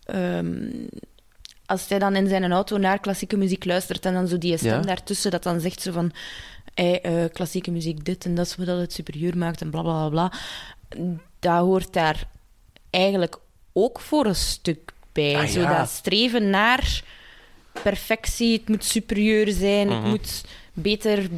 [0.06, 0.70] ehm,
[1.66, 4.70] als hij dan in zijn auto naar klassieke muziek luistert en dan zo die stem
[4.72, 4.82] Ja.
[4.82, 6.12] daartussen dat dan zegt zo van...
[6.74, 10.10] Hey, eh, klassieke muziek dit en dat is wat het superieur maakt en bla bla
[10.10, 10.30] bla.
[10.30, 10.40] bla.
[11.40, 12.28] Dat hoort daar
[12.90, 13.38] eigenlijk
[13.74, 15.36] ook voor een stuk bij.
[15.36, 15.78] Ah, Zo ja.
[15.78, 17.04] dat streven naar
[17.84, 20.10] perfectie, het moet superieur zijn, het Mhm.
[20.10, 20.44] moet
[20.74, 21.30] beter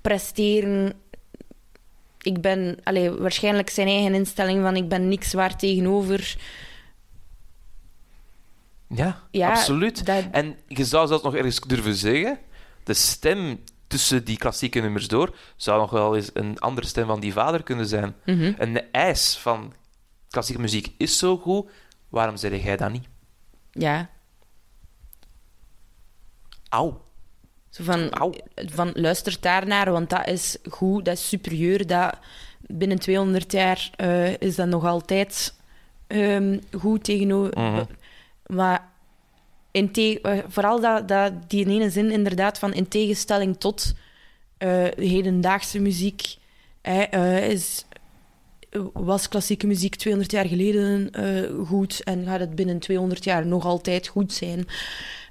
[0.00, 0.92] presteren.
[2.22, 6.36] Ik ben, allee, waarschijnlijk zijn eigen instelling van ik ben niks waard tegenover.
[8.88, 10.06] Ja, Ja, absoluut.
[10.06, 12.38] dat- En je zou zelfs nog ergens durven zeggen,
[12.84, 17.20] de stem tussen die klassieke nummers door zou nog wel eens een andere stem van
[17.20, 18.14] die vader kunnen zijn.
[18.24, 18.52] Mhm.
[18.58, 19.72] Een eis van
[20.28, 21.70] klassieke muziek is zo goed,
[22.08, 23.06] waarom zeg jij dat niet?
[23.72, 24.10] Ja,
[26.68, 27.02] Auw.
[27.70, 28.32] Zo van, Auw.
[28.54, 31.86] van luister daarnaar, want dat is goed, dat is superieur.
[31.86, 32.14] Dat,
[32.66, 35.54] binnen 200 jaar eh, is dat nog altijd
[36.06, 37.58] ehm, goed tegenover.
[37.58, 37.84] Mhm.
[38.46, 38.88] Maar
[39.70, 43.92] in te- eh, vooral dat, dat, die ene zin inderdaad van in tegenstelling tot
[44.58, 46.36] eh, hedendaagse muziek
[46.82, 47.84] hè, is,
[48.92, 51.10] was klassieke muziek 200 jaar geleden
[51.66, 54.66] goed en gaat het binnen 200 jaar nog altijd goed zijn.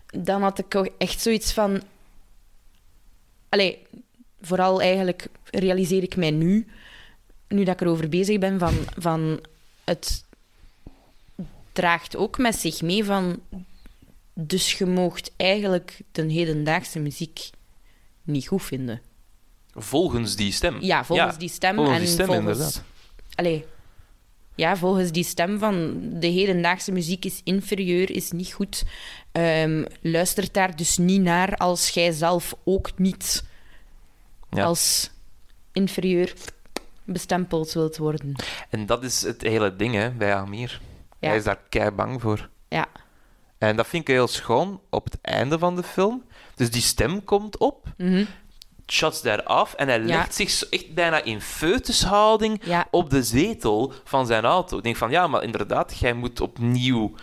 [0.05, 1.81] Dan had ik ook echt zoiets van...
[3.49, 3.87] Allee,
[4.41, 6.67] vooral eigenlijk realiseer ik mij nu,
[7.47, 9.39] nu dat ik erover bezig ben, van, van
[9.83, 10.23] het
[11.73, 13.39] draagt ook met zich mee van...
[14.33, 17.49] Dus je moogt eigenlijk de hedendaagse muziek
[18.23, 19.01] niet goed vinden.
[19.73, 20.81] Volgens die stem.
[20.81, 21.75] Ja, volgens die stem.
[21.75, 22.83] volgens en die stem, volgens, inderdaad.
[23.35, 23.65] Allee,
[24.59, 28.83] ja, volgens die stem van de hedendaagse muziek is inferieur, is niet goed.
[29.31, 33.43] Ehm luistert daar dus niet naar als jij zelf ook niet
[34.49, 34.63] Ja.
[34.63, 35.11] als
[35.71, 36.33] inferieur
[37.03, 38.35] bestempeld wilt worden.
[38.69, 40.81] En dat is het hele ding hè, bij Amir.
[41.19, 41.27] Ja.
[41.27, 42.49] Hij is daar kei bang voor.
[42.69, 42.87] Ja.
[43.57, 46.23] En dat vind ik heel schoon op het einde van de film.
[46.55, 48.25] Dus die stem komt op, Mhm.
[48.91, 50.05] Shuts daar af en hij Ja.
[50.05, 52.87] legt zich zo echt bijna in foetushouding Ja.
[52.91, 54.77] op de zetel van zijn auto.
[54.77, 57.13] Ik denk van, ja, maar inderdaad, jij moet opnieuw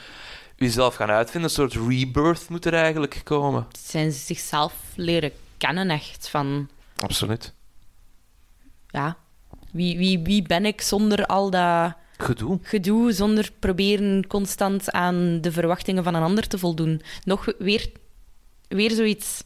[0.57, 1.51] jezelf gaan uitvinden.
[1.51, 3.67] Een soort rebirth moet er eigenlijk komen.
[3.79, 6.29] Zijn ze zichzelf leren kennen, echt.
[6.29, 7.55] Van, Absoluut.
[8.89, 9.17] ja,
[9.73, 12.59] wie, wie, wie ben ik zonder al dat Gedoe.
[12.63, 17.03] gedoe, zonder proberen constant aan de verwachtingen van een ander te voldoen.
[17.25, 17.91] Nog weer,
[18.69, 19.43] weer zoiets.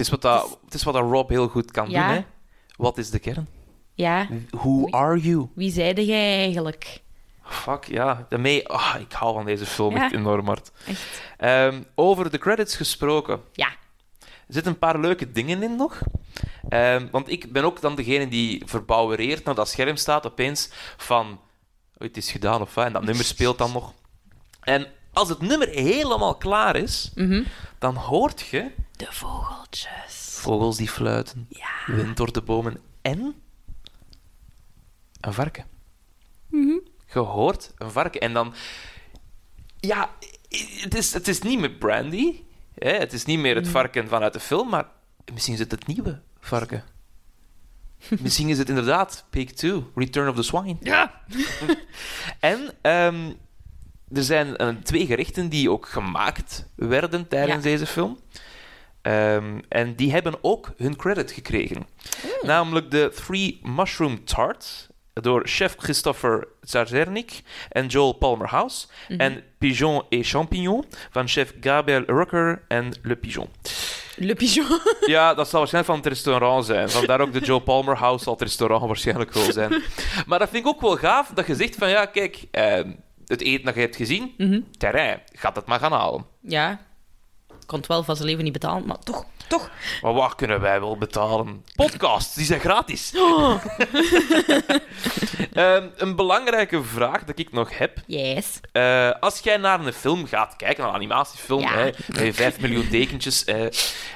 [0.00, 2.06] Het is wat, dat, het is wat dat Rob heel goed kan Ja.
[2.06, 2.16] doen.
[2.16, 2.22] Hè?
[2.76, 3.48] Wat is de kern?
[3.94, 5.48] Ja, Who are you?
[5.54, 7.00] wie zeide jij eigenlijk?
[7.42, 8.26] Fuck, ja.
[8.28, 10.04] Daarmee, ah, ik hou van deze film Ja.
[10.04, 10.70] echt enorm hard.
[10.86, 11.22] Echt.
[11.36, 13.40] Ehm, over de credits gesproken.
[13.52, 13.68] Ja.
[14.20, 14.26] Er
[14.56, 15.98] zitten een paar leuke dingen in nog.
[16.68, 21.26] Ehm, want ik ben ook dan degene die verbouwereert naar dat scherm staat opeens van...
[21.30, 21.38] Oh,
[21.98, 22.84] het is gedaan of wat?
[22.86, 23.92] En dat nummer speelt dan nog.
[24.60, 27.42] En als het nummer helemaal klaar is, Mhm.
[27.78, 28.70] dan hoort je
[29.00, 30.36] De vogeltjes.
[30.40, 31.94] vogels die fluiten, Ja.
[31.94, 33.34] wind door de bomen en
[35.20, 35.64] een varken.
[36.46, 36.78] Mhm.
[37.12, 38.20] Je hoort een varken.
[38.20, 38.54] En dan...
[39.80, 40.10] Ja,
[40.80, 42.42] het is, het is niet meer Brandy.
[42.74, 42.90] Hè?
[42.92, 44.86] Het is niet meer het varken vanuit de film, maar
[45.32, 46.84] misschien is het het nieuwe varken.
[48.20, 50.76] Misschien is het inderdaad Pig 2, Return of the Swine.
[50.80, 51.20] Ja.
[52.40, 53.32] En ehm,
[54.12, 57.70] er zijn eh, twee gerechten die ook gemaakt werden tijdens Ja.
[57.70, 58.18] deze film.
[59.02, 61.86] Ehm, en die hebben ook hun credit gekregen.
[62.20, 62.30] Hmm.
[62.48, 68.86] Namelijk de Three Mushroom Tart door chef Christopher Czarnik en Joel Palmer House.
[69.08, 69.20] Mhm.
[69.20, 73.48] En Pigeon et Champignon van chef Gabriel Rucker en Le Pigeon.
[74.16, 74.66] Le Pigeon.
[75.06, 76.90] Ja, dat zal waarschijnlijk van het restaurant zijn.
[76.90, 79.82] Vandaar ook de Joe Palmer House zal het restaurant waarschijnlijk wel zijn.
[80.26, 82.80] Maar dat vind ik ook wel gaaf, dat je zegt van ja, kijk, eh,
[83.26, 84.60] het eten dat je hebt gezien, Mhm.
[84.78, 86.24] terrein, gaat het maar gaan halen.
[86.40, 86.80] Ja.
[87.70, 89.24] Kon het wel van zijn leven niet betalen, maar toch.
[89.48, 89.70] Toch.
[90.02, 91.64] Maar wat kunnen wij wel betalen?
[91.74, 93.12] Podcasts, die zijn gratis.
[93.16, 93.54] Oh.
[95.52, 97.98] Ehm, een belangrijke vraag dat ik nog heb.
[98.06, 98.60] Yes.
[98.72, 101.72] Eh, als jij naar een film gaat kijken, een animatiefilm, Ja.
[101.74, 103.64] hè, met je 5 miljoen tekentjes eh,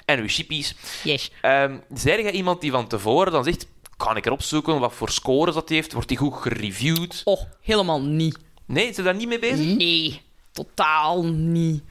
[0.05, 1.31] en uw chippies, Yes.
[1.43, 5.11] Um, zij jij iemand die van tevoren dan zegt: kan ik erop zoeken wat voor
[5.11, 5.93] scores dat heeft?
[5.93, 7.21] Wordt die goed gereviewd?
[7.25, 8.39] Oh, helemaal niet.
[8.67, 9.77] Nee, ze daar niet mee bezig?
[9.77, 10.23] Nee.
[10.53, 11.83] Totaal niet.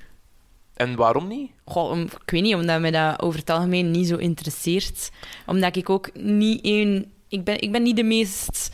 [0.84, 1.52] En waarom niet?
[1.66, 5.10] Goh, om- ik weet niet, omdat mij dat over het algemeen niet zo interesseert.
[5.46, 7.12] Omdat ik ook niet een...
[7.28, 8.70] Ik ben, ik ben niet de meest...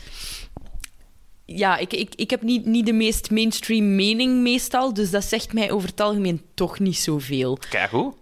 [1.44, 5.52] Ja, ik, ik, ik heb niet, niet de meest mainstream mening meestal, dus dat zegt
[5.52, 8.14] mij over het algemeen toch niet zoveel, Kijk hoe.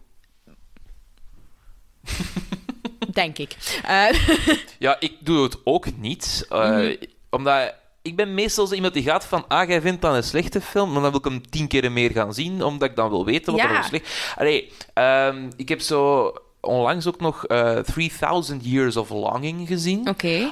[3.12, 3.56] denk ik.
[3.84, 4.08] Eh,
[4.78, 6.46] Ja, ik doe het ook niet.
[6.48, 6.94] eh, Mhm.
[7.30, 10.60] Omdat ik ben meestal zo iemand die gaat van: ah, jij vindt dat een slechte
[10.60, 13.24] film, maar dan wil ik hem tien keer meer gaan zien, omdat ik dan wil
[13.24, 13.76] weten wat Ja.
[13.76, 19.68] er slecht Allee, ehm, ik heb zo onlangs ook nog eh 3000 Years of Longing
[19.68, 20.08] gezien.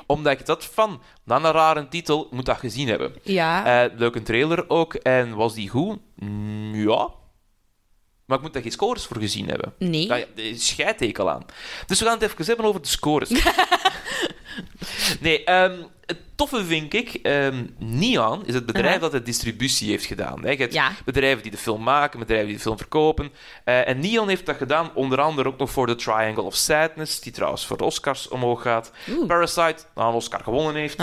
[0.07, 3.13] Omdat ik dat van, dan een rare titel, moet dat gezien hebben.
[3.23, 3.85] ja.
[3.85, 4.95] Eh, leuke trailer ook.
[4.95, 5.99] En was die goed?
[6.17, 7.09] Mm, ja.
[8.27, 9.75] Maar ik moet daar geen scores voor gezien hebben.
[9.79, 10.07] nee.
[10.09, 10.25] Daar
[10.55, 11.45] scheidt ik al aan.
[11.87, 13.29] Dus we gaan het even hebben over de scores.
[15.21, 15.73] nee, ehm,
[16.07, 19.01] het toffe vind ik, ehm Neon is het bedrijf Uh-huh.
[19.03, 20.43] dat de distributie heeft gedaan.
[20.45, 20.51] Hè.
[20.51, 20.93] Je hebt Ja.
[21.05, 23.33] bedrijven die de film maken, bedrijven die de film verkopen.
[23.65, 27.21] Eh, en Neon heeft dat gedaan, onder andere ook nog voor The Triangle of Sadness,
[27.21, 28.93] die trouwens voor de Oscars omhoog gaat.
[29.11, 29.27] Oeh.
[29.27, 31.01] Parasite, nou, een Oscar gewonnen heeft.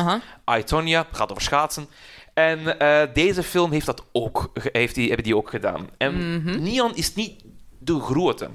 [0.58, 1.88] I, Tonya, gaat over schaatsen.
[2.34, 5.88] En eh, deze film heeft dat ook, heeft die, hebben die ook gedaan.
[5.98, 6.64] En Mhm.
[6.64, 7.44] Neon is niet
[7.80, 8.50] de grote.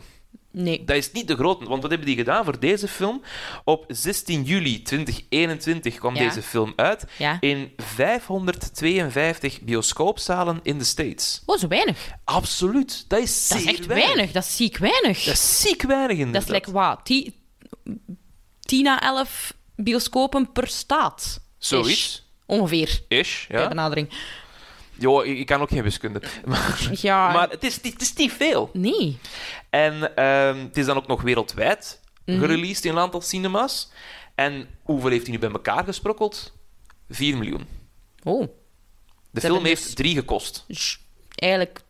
[0.60, 0.84] Nee.
[0.84, 3.22] Dat is niet de grote, want wat hebben die gedaan voor deze film?
[3.64, 6.28] Op 16 juli 2021 kwam Ja.
[6.28, 7.36] deze film uit Ja.
[7.40, 11.42] in 552 bioscoopzalen in de States.
[11.46, 12.08] Oh, zo weinig.
[12.24, 14.32] Absoluut, dat is Dat zeer is echt weinig.
[14.32, 15.24] Dat is ziek weinig.
[15.24, 16.48] Dat is ziek weinig Dat inderdaad.
[16.48, 17.10] is like, wat?
[18.60, 21.40] 10 à 11 bioscopen per staat.
[21.58, 22.26] Zoiets.
[22.46, 23.00] Ongeveer.
[23.08, 23.60] Is, Ja.
[23.60, 23.68] ja.
[23.68, 24.08] benadering.
[24.98, 26.22] Jo, ik, ik kan ook geen wiskunde.
[26.46, 27.32] Maar, Ja.
[27.32, 28.70] maar het, is, niet- het is niet veel.
[28.72, 29.18] Nee.
[29.70, 32.38] En ehm, het is dan ook nog wereldwijd Mhm.
[32.38, 33.90] gereleased in een aantal cinema's.
[34.34, 36.52] En hoeveel heeft hij nu bij elkaar gesprokkeld?
[37.10, 37.66] 4 miljoen.
[38.22, 38.48] Oh.
[39.30, 40.64] De film heeft dus- 3 gekost.
[40.68, 41.00] Dus
[41.34, 41.80] eigenlijk,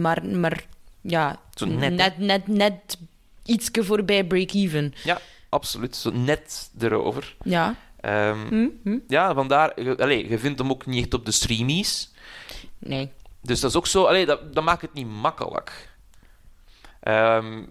[0.00, 0.64] maar, maar
[1.00, 2.98] ja, Zo net, net, net, net
[3.44, 4.94] ietske voorbij break-even.
[5.04, 5.96] Ja, absoluut.
[5.96, 7.36] Zo net erover.
[7.44, 7.74] Ja.
[8.00, 8.68] Ehm, Hm?
[8.82, 8.98] Hm?
[9.08, 9.82] Ja, vandaar...
[9.82, 12.10] je- Allee, je vindt hem ook niet echt op de streamies.
[12.78, 13.12] Nee.
[13.42, 14.04] Dus dat is ook zo...
[14.04, 15.88] Allee, dat, dat maakt het niet makkelijk.
[17.00, 17.64] Ehm,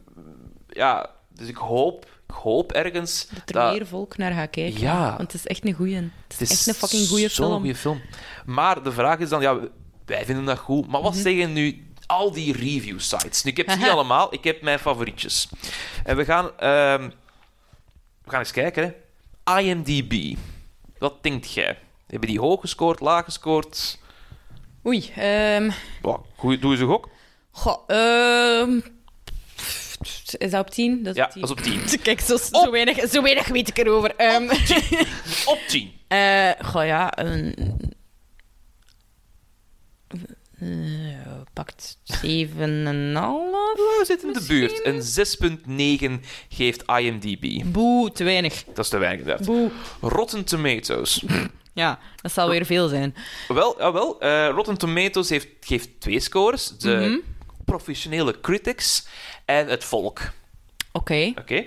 [0.67, 3.27] ja, dus ik hoop, ik hoop ergens...
[3.27, 4.79] Dat er dat- meer volk naar gaat kijken.
[4.79, 5.07] Ja.
[5.17, 5.95] Want het is echt een goeie.
[5.95, 7.57] Het is, Het is echt een fucking goede zo'n film.
[7.59, 8.01] goeie film.
[8.45, 9.59] Maar de vraag is dan, ja,
[10.05, 11.21] wij vinden dat goed, maar wat Mhm.
[11.21, 13.43] zeggen nu al die review sites?
[13.43, 15.49] Nu, ik heb ze niet allemaal, ik heb mijn favorietjes.
[16.03, 17.09] En we gaan, ehm,
[18.23, 18.95] we gaan eens kijken.
[19.43, 19.59] Hè.
[19.59, 20.37] IMDb.
[20.97, 21.79] Wat denkt jij?
[22.07, 23.99] Hebben die hoog gescoord, laag gescoord?
[24.87, 25.11] Oei.
[25.15, 25.69] ehm
[26.01, 27.09] Wow, goed, doe je ze ook?
[27.51, 28.79] goh, ehm,
[30.37, 31.03] is dat op 10?
[31.03, 31.41] Dat is Ja, op 10.
[31.41, 31.99] dat is op 10.
[32.07, 34.15] Kijk, zo, zo, weinig, zo weinig weet ik erover.
[34.15, 34.43] Ehm
[35.45, 35.91] Op 10.
[36.07, 37.17] eh goh, ja.
[37.17, 37.55] Een,
[40.59, 40.67] eh,
[41.53, 42.17] pakt 7,5.
[43.75, 44.85] We zitten in de buurt.
[44.85, 47.63] Een 6,9 geeft IMDb.
[47.71, 48.63] Boe, te weinig.
[48.63, 49.45] Dat is te weinig, inderdaad.
[49.45, 49.71] Boe.
[50.01, 51.23] Rotten Tomatoes.
[51.77, 53.15] Ja, dat zal weer veel zijn.
[53.47, 54.19] Wel, jawel.
[54.19, 56.67] eh Rotten Tomatoes heeft, geeft twee scores.
[56.77, 57.17] De Mhm.
[57.65, 59.07] professionele critics
[59.45, 60.19] en het volk.
[60.91, 61.33] Oké.
[61.39, 61.65] Oké?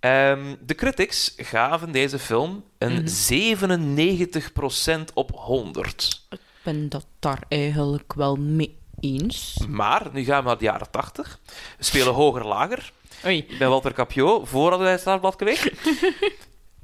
[0.00, 3.06] Ehm, de critics gaven deze film een Mhm.
[3.06, 6.22] 97% op 100.
[6.30, 9.56] Ik ben dat daar eigenlijk wel mee eens.
[9.68, 11.38] Maar, nu gaan we naar de jaren 80.
[11.78, 12.92] We spelen hoger, lager.
[13.26, 13.38] Oei.
[13.48, 15.68] Ik ben Walter Capio, voordat hij het startblad kreeg.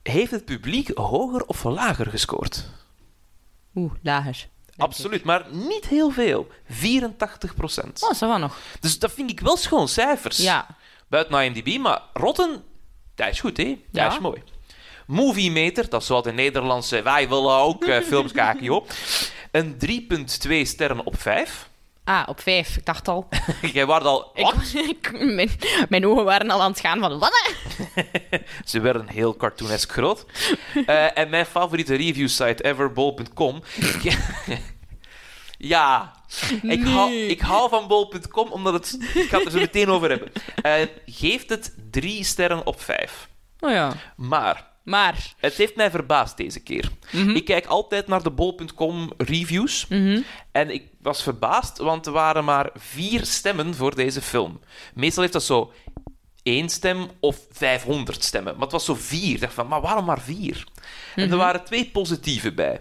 [0.06, 2.64] Heeft het publiek hoger of lager gescoord?
[3.74, 4.46] Oeh, lager.
[4.76, 6.46] Absoluut, maar niet heel veel.
[6.72, 6.72] 84%.
[6.74, 8.58] Oh, dat was nog.
[8.80, 10.36] Dus dat vind ik wel schoon cijfers.
[10.36, 10.66] Ja.
[11.08, 12.64] Buiten IMDb, maar Rotten,
[13.14, 13.64] dat is goed, hè?
[13.64, 14.12] Dat Ja.
[14.12, 14.42] is mooi.
[15.06, 17.02] Movie Meter, dat is wat de Nederlandse...
[17.02, 18.86] Wij willen ook eh, films kijken, joh.
[19.50, 19.76] Een
[20.48, 21.68] 3,2 sterren op 5.
[22.08, 22.76] Ah, op vijf.
[22.76, 23.28] Ik dacht al.
[23.72, 24.30] Jij was al...
[24.34, 24.72] Ik, Wat?
[24.94, 25.50] ik- mijn,
[25.88, 27.18] mijn ogen waren al aan het gaan van...
[27.18, 27.54] Wat?
[28.64, 30.26] Ze werden heel cartoonesk groot.
[30.86, 33.62] Eh, en mijn favoriete reviewsite ever, bol.com.
[35.58, 36.12] ja,
[36.62, 37.26] ik, hou, Nee.
[37.26, 39.08] ik hou van bol.com omdat het...
[39.14, 40.32] Ik ga het er zo meteen over hebben.
[40.62, 40.72] Eh,
[41.06, 43.28] geeft het drie sterren op vijf.
[43.60, 43.92] Oh ja.
[44.16, 45.34] Maar Maar...
[45.38, 46.90] het heeft mij verbaasd deze keer.
[47.34, 49.86] Ik kijk altijd naar de bol.com reviews.
[50.52, 54.60] En ik was verbaasd, want er waren maar vier stemmen voor deze film.
[54.94, 55.72] Meestal heeft dat zo
[56.42, 58.52] één stem of 500 stemmen.
[58.52, 59.34] Maar het was zo vier.
[59.34, 60.64] Ik dacht van, maar waarom maar vier?
[61.14, 62.80] En er waren twee positieve bij.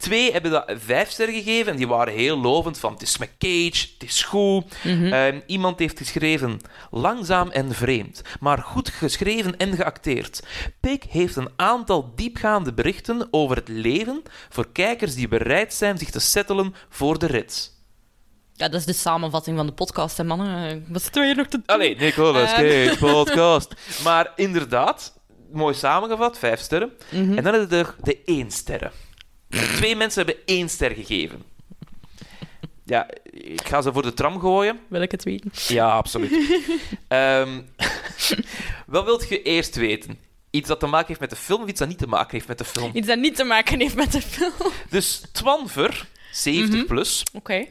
[0.00, 3.30] Twee hebben dat vijf sterren gegeven en die waren heel lovend van het is met
[3.38, 4.64] Cage, het is goed.
[4.84, 10.42] Ehm, iemand heeft geschreven langzaam en vreemd, maar goed geschreven en geacteerd.
[10.80, 16.10] Pig heeft een aantal diepgaande berichten over het leven voor kijkers die bereid zijn zich
[16.10, 17.72] te settelen voor de rit.
[18.52, 20.84] Ja, dat is de samenvatting van de podcast, hè, mannen.
[20.88, 21.66] Wat zitten we hier nog te doen?
[21.76, 22.60] Allee, Nicolas Ehm.
[22.60, 23.74] Cage podcast.
[24.04, 25.18] Maar inderdaad,
[25.52, 26.90] mooi samengevat, vijf sterren.
[27.10, 28.92] En dan hebben we er de één sterren.
[29.50, 31.42] Twee mensen hebben één ster gegeven.
[32.84, 34.78] Ja, ik ga ze voor de tram gooien.
[34.88, 35.50] Wil ik het weten?
[35.68, 36.32] Ja, absoluut.
[37.08, 37.60] Ehm,
[38.86, 40.18] wat wilt je eerst weten?
[40.50, 42.48] Iets dat te maken heeft met de film of iets dat niet te maken heeft
[42.48, 42.90] met de film?
[42.94, 44.52] Iets dat niet te maken heeft met de film.
[44.58, 44.70] Oké.
[44.88, 47.22] Dus Twanver, 70 plus,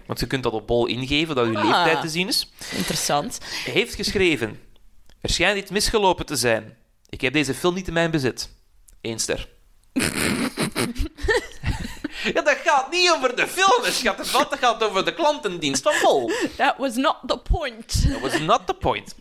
[0.05, 1.63] want je kunt dat op bol ingeven dat je Ah.
[1.63, 3.37] leeftijd te zien is, Interessant.
[3.65, 4.59] heeft geschreven:
[5.21, 6.77] Er schijnt iets misgelopen te zijn.
[7.09, 8.49] Ik heb deze film niet in mijn bezit.
[9.01, 9.47] Eén ster.
[12.33, 14.17] ja, dat gaat niet over de film, schat.
[14.17, 16.31] Dat gaat over de klantendienst van Bol.
[16.57, 18.09] That was not the point.
[18.11, 19.15] Dat was not the point.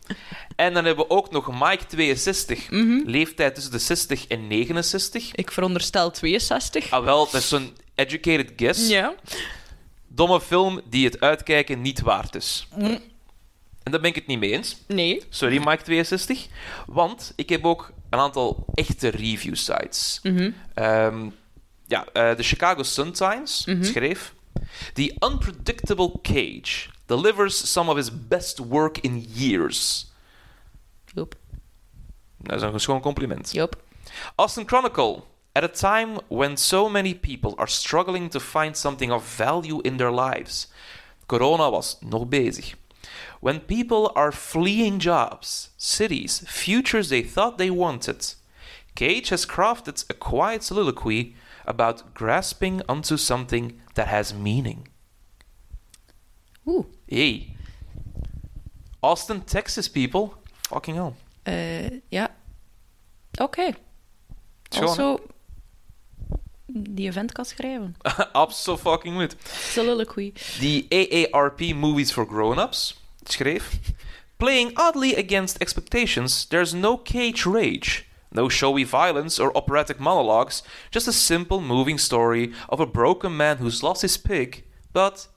[0.56, 2.66] En dan hebben we ook nog Mike 62,
[3.04, 5.34] leeftijd tussen de 60 en 69.
[5.34, 6.90] Ik veronderstel 62.
[6.90, 8.88] Ah, wel, dat is zo'n educated guess.
[8.88, 9.14] Ja.
[10.08, 12.68] Domme film die het uitkijken niet waard is.
[13.82, 14.76] En daar ben ik het niet mee eens.
[14.86, 15.22] Nee.
[15.28, 16.50] Sorry, Mike62.
[16.86, 20.20] Want ik heb ook een aantal echte review sites.
[20.74, 21.28] Ehm,
[21.88, 24.32] ja, eh, de Chicago Sun-Times schreef...
[24.94, 30.06] The unpredictable Cage delivers some of his best work in years.
[31.14, 31.34] Joep.
[32.36, 33.52] Dat is een schoon compliment.
[33.52, 33.82] Joep.
[34.34, 35.22] Austin Chronicle.
[35.52, 39.96] At a time when so many people are struggling to find something of value in
[39.96, 40.68] their lives.
[41.26, 42.74] Corona was nog bezig.
[43.40, 48.34] When people are fleeing jobs, cities, futures they thought they wanted,
[48.94, 51.34] Cage has crafted a quiet soliloquy
[51.68, 54.88] about grasping onto something that has meaning.
[56.66, 56.84] Oeh.
[57.06, 57.56] Hey.
[59.00, 60.34] Austin, Texas, people.
[60.68, 61.14] Fucking hell.
[62.08, 62.28] Ja.
[63.40, 63.74] Oké.
[64.68, 65.02] Schoon, hè?
[65.02, 65.20] Also,
[66.66, 67.96] die event kan schrijven.
[68.32, 69.36] Absoluut.
[69.44, 70.32] Soliloquy.
[70.58, 73.78] The AARP Movies for Grown-Ups schreef...
[74.38, 78.07] Playing oddly against expectations, there's no cage rage.
[78.30, 83.56] No showy violence or operatic monologues, just a simple moving story of a broken man
[83.56, 85.28] who's lost his pig, but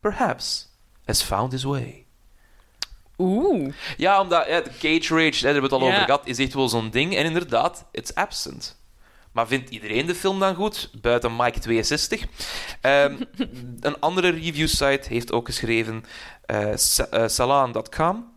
[0.00, 0.68] perhaps
[1.06, 2.06] has found his way.
[3.18, 3.72] Oeh.
[3.96, 5.86] Ja, omdat ja, de cage rage, daar hebben we het al Ja.
[5.92, 7.16] over gehad, is echt wel zo'n ding.
[7.16, 8.76] En inderdaad, it's absent.
[9.32, 10.90] Maar vindt iedereen de film dan goed?
[11.00, 12.24] Buiten Mike 62.
[12.80, 13.16] Ehm,
[13.80, 16.04] een andere review site heeft ook geschreven,
[16.46, 18.32] eh, sa- eh, Salon.com.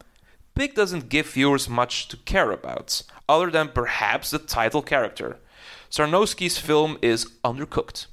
[0.54, 5.38] Pig doesn't give viewers much to care about, other than perhaps the title character.
[5.88, 8.10] Sarnowski's film is undercooked.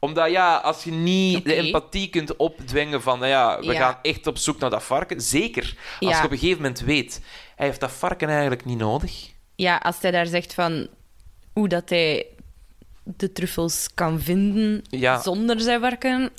[0.00, 3.80] Omdat ja, als je niet de empathie kunt opdwingen van, nou ja, we Ja.
[3.80, 5.20] gaan echt op zoek naar dat varken.
[5.20, 5.62] Zeker
[6.00, 6.18] als Ja.
[6.18, 7.20] je op een gegeven moment weet,
[7.56, 9.28] hij heeft dat varken eigenlijk niet nodig.
[9.54, 10.88] Ja, als hij daar zegt van
[11.52, 12.26] hoe dat hij
[13.04, 15.20] de truffels kan vinden Ja.
[15.22, 16.30] zonder zijn werken.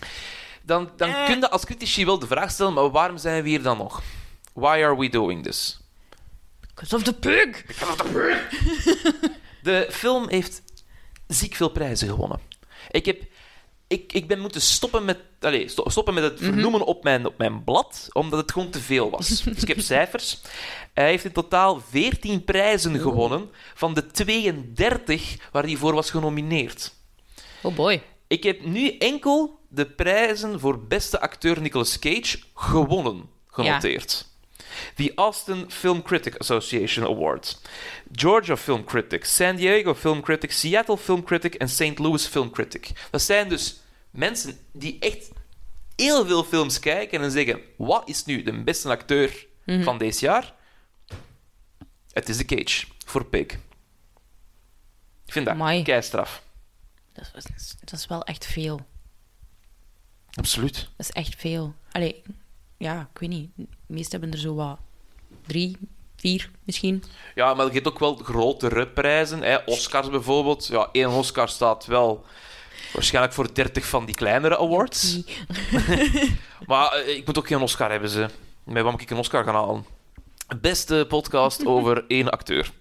[0.64, 1.26] Dan, dan Eh.
[1.26, 4.02] kun je als critici wel de vraag stellen, maar waarom zijn we hier dan nog?
[4.54, 5.80] Why are we doing this?
[6.82, 7.64] Because of the pig!
[9.64, 10.62] De film heeft
[11.28, 12.40] ziek veel prijzen gewonnen.
[12.92, 13.22] Ik, heb,
[13.88, 17.38] ik, ik ben moeten stoppen met, allez, sto- stoppen met het vernoemen op, mijn, op
[17.38, 19.28] mijn blad, omdat het gewoon te veel was.
[19.44, 20.42] dus ik heb cijfers.
[20.94, 26.94] Hij heeft in totaal 14 prijzen gewonnen van de 32 waar hij voor was genomineerd.
[27.62, 28.04] Oh boy.
[28.28, 34.30] Ik heb nu enkel de prijzen voor beste acteur Nicolas Cage gewonnen genoteerd.
[34.96, 37.62] The Austin Film Critic Association Awards,
[38.12, 42.00] Georgia Film Critic, San Diego Film Critic, Seattle Film Critic en St.
[42.00, 42.92] Louis Film Critic.
[43.12, 43.80] Dat zijn dus
[44.10, 45.30] mensen die echt
[45.96, 50.54] heel veel films kijken en zeggen: wat is nu de beste acteur van dit jaar?
[52.12, 53.46] Het is The Cage voor Pig.
[55.26, 55.84] Ik vind dat Amai.
[55.84, 56.44] keistraf.
[57.14, 58.86] Dat is, dat is wel echt veel.
[60.34, 60.74] Absoluut.
[60.76, 61.76] Dat is echt veel.
[61.92, 62.24] Allee,
[62.82, 63.50] ja, ik weet niet.
[63.56, 64.78] De meesten hebben er zo wat...
[65.48, 65.78] Drie,
[66.18, 67.04] vier misschien.
[67.36, 69.42] Ja, maar je hebt ook wel grotere prijzen.
[69.42, 69.56] Hè.
[69.66, 70.68] Oscars bijvoorbeeld.
[70.68, 72.26] Ja, één Oscar staat wel
[72.94, 75.18] waarschijnlijk voor 30 van die kleinere awards.
[76.68, 78.28] Maar eh, ik moet ook geen Oscar hebben, ze.
[78.64, 79.86] Met wat moet ik een Oscar gaan halen?
[80.62, 82.72] Beste podcast over één acteur.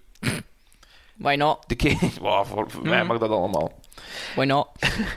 [1.17, 1.59] Why not?
[1.67, 3.81] De ke- Wow, voor, voor mij mag dat allemaal.
[4.35, 4.69] Why not?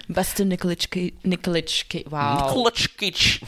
[0.08, 1.14] Beste Nicolas Cage.
[1.22, 1.86] Nicolas
[2.96, 3.40] Cage.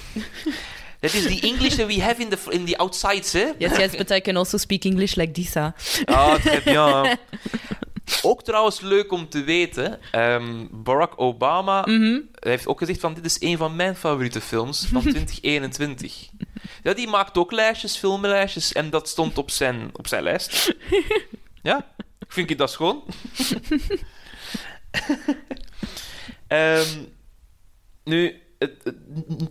[1.13, 3.45] Dat is the English that we have in the, in the outsides, hè?
[3.57, 5.73] Yes, yes, but I can also speak English like Disa.
[6.05, 7.17] Ah, très bien.
[8.21, 11.85] Ook trouwens leuk om te weten, ehm, Barack Obama
[12.39, 16.29] heeft ook gezegd van dit is een van mijn favoriete films van 2021.
[16.83, 20.73] Ja, die maakt ook lijstjes, filmlijstjes, en dat stond op zijn, op zijn lijst.
[21.61, 21.85] Ja,
[22.27, 23.03] vind je dat schoon?
[26.47, 26.87] Ehm,
[28.03, 28.44] nu, het, het-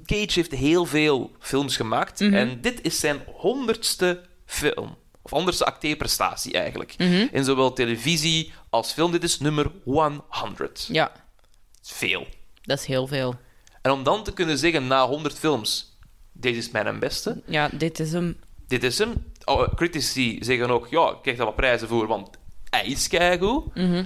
[0.06, 4.96] Cage heeft heel veel films gemaakt en dit is zijn honderdste film.
[5.22, 6.94] Of honderdste acteerprestatie eigenlijk.
[7.32, 9.10] In zowel televisie als film.
[9.12, 10.88] Dit is nummer 100.
[10.92, 12.26] Ja, Dat is veel.
[12.62, 13.34] dat is heel veel.
[13.82, 15.98] En om dan te kunnen zeggen na 100 films:
[16.32, 18.36] deze is mijn beste, Ja, dit is hem.
[18.66, 19.12] dit is hem.
[19.44, 22.30] Oh, critici zeggen ook: ja, ik krijg daar wat prijzen voor, want
[22.70, 23.74] hij is keigoed.
[23.74, 24.04] Mhm.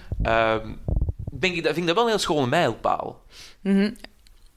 [1.39, 3.23] Denk ik, dat vind ik dat wel een heel schone mijlpaal.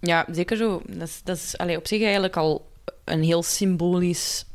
[0.01, 0.81] Ja, zeker zo.
[0.87, 2.69] Dat is, dat is allee, op zich eigenlijk al
[3.03, 4.45] een heel symbolisch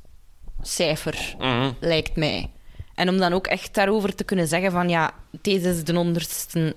[0.63, 1.73] cijfer, Mhm.
[1.81, 2.51] lijkt mij.
[2.95, 6.77] En om dan ook echt daarover te kunnen zeggen van ja, deze is de honderdste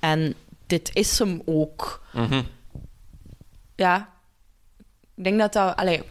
[0.00, 0.34] en
[0.66, 2.02] dit is hem ook.
[2.12, 2.42] Mhm.
[3.76, 4.08] Ja,
[5.14, 5.76] ik denk dat dat...
[5.76, 6.02] Allee,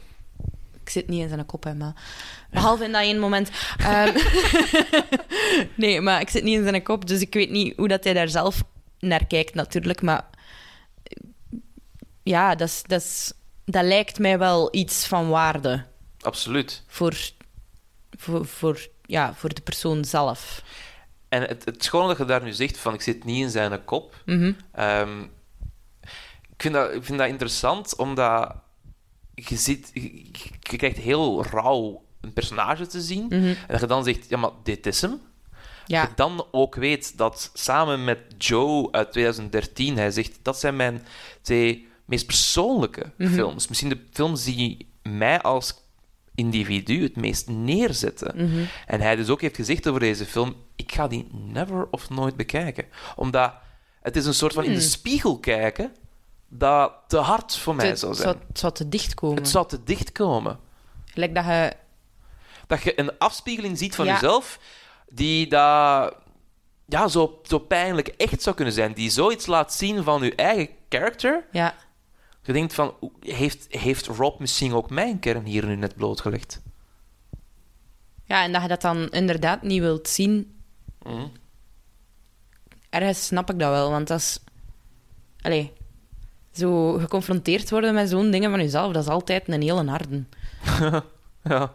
[0.83, 1.93] ik zit niet in zijn kop, hè, maar...
[2.51, 3.49] Behalve in dat één moment.
[3.77, 4.17] Ehm,
[5.75, 8.13] nee, maar ik zit niet in zijn kop, dus ik weet niet hoe dat hij
[8.13, 8.63] daar zelf
[8.99, 10.01] naar kijkt, natuurlijk.
[10.01, 10.25] Maar
[12.23, 13.33] ja, dat, is, dat, is,
[13.65, 15.85] dat lijkt mij wel iets van waarde
[16.21, 16.83] Absoluut.
[16.87, 17.17] voor,
[18.17, 20.63] voor, voor, ja, voor de persoon zelf.
[21.29, 23.83] En het, het schone dat je daar nu zegt: van ik zit niet in zijn
[23.85, 24.21] kop.
[24.25, 24.53] Mhm.
[24.71, 25.21] Ehm,
[26.51, 28.55] ik, vind dat, ik vind dat interessant, omdat
[29.33, 30.25] je, ziet, je,
[30.59, 33.25] je krijgt heel rauw een personage te zien.
[33.25, 33.35] Mhm.
[33.35, 35.21] En dat je dan zegt, ja, maar dit is hem.
[35.85, 40.75] Ja, Je dan ook weet dat samen met Joe uit 2013, hij zegt, dat zijn
[40.75, 41.05] mijn
[41.41, 43.33] twee meest persoonlijke Mhm.
[43.33, 43.67] films.
[43.67, 45.81] Misschien de films die mij als
[46.35, 48.33] individu het meest neerzetten.
[48.49, 48.63] Mhm.
[48.87, 52.35] En hij dus ook heeft gezegd over deze film, ik ga die never of nooit
[52.35, 52.85] bekijken.
[53.15, 53.53] Omdat
[54.01, 55.95] het is een soort van in de spiegel kijken
[56.47, 58.33] dat te hard voor mij zou het zijn.
[58.33, 59.37] zou, het zou te dicht komen.
[59.37, 60.59] Het zou te dicht komen.
[61.13, 61.73] Lijkt dat je...
[62.67, 64.13] Dat je een afspiegeling ziet van Ja.
[64.13, 64.59] jezelf
[65.09, 66.15] die dat,
[66.85, 68.93] ja, zo, zo pijnlijk echt zou kunnen zijn.
[68.93, 71.45] Die zoiets laat zien van je eigen character.
[71.51, 71.75] Ja,
[72.43, 76.61] Je denkt van, heeft, heeft Rob misschien ook mijn kern hier nu net blootgelegd?
[78.25, 80.55] Ja, en dat je dat dan inderdaad niet wilt zien.
[81.03, 81.27] Mhm.
[82.89, 84.39] Ergens snap ik dat wel, want dat is...
[85.41, 85.73] Allee,
[86.51, 90.23] zo geconfronteerd worden met zo'n dingen van jezelf, dat is altijd een hele harde.
[91.49, 91.73] Ja.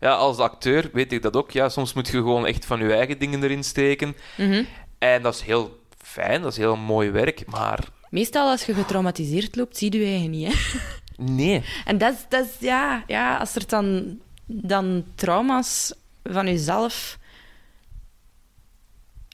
[0.00, 1.50] ja, als acteur weet ik dat ook.
[1.50, 4.16] Ja, soms moet je gewoon echt van je eigen dingen erin steken.
[4.36, 4.64] Mhm.
[4.98, 7.46] En dat is heel fijn, dat is heel mooi werk.
[7.46, 10.78] Maar Meestal als je getraumatiseerd loopt, zie je je eigen niet, hè.
[11.24, 11.62] nee.
[11.84, 15.92] En dat is, dat is ja, ja, als er dan, dan trauma's
[16.22, 17.18] van jezelf...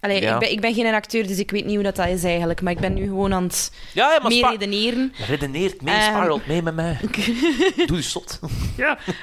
[0.00, 0.32] Allee, Ja.
[0.34, 2.60] ik, ben, ik ben geen acteur, dus ik weet niet hoe dat, dat is eigenlijk.
[2.62, 5.12] Maar ik ben nu gewoon aan het Ja, ja maar meer redeneren.
[5.26, 6.16] redeneert mee, Ehm.
[6.16, 6.98] spiralt mee met mij.
[7.86, 8.38] Doe je zot.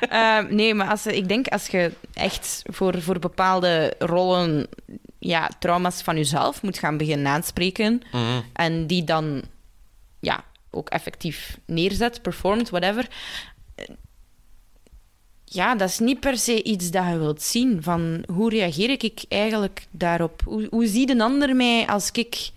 [0.09, 4.67] Eh, nee, maar als, ik denk als je echt voor, voor bepaalde rollen
[5.19, 8.41] ja, trauma's van jezelf moet gaan beginnen aanspreken Mhm.
[8.53, 9.41] en die dan
[10.19, 13.07] ja, ook effectief neerzet, performt, whatever.
[15.45, 17.83] Ja, dat is niet per se iets dat je wilt zien.
[17.83, 20.41] Van hoe reageer ik eigenlijk daarop?
[20.45, 22.49] Hoe, hoe ziet een ander mij als ik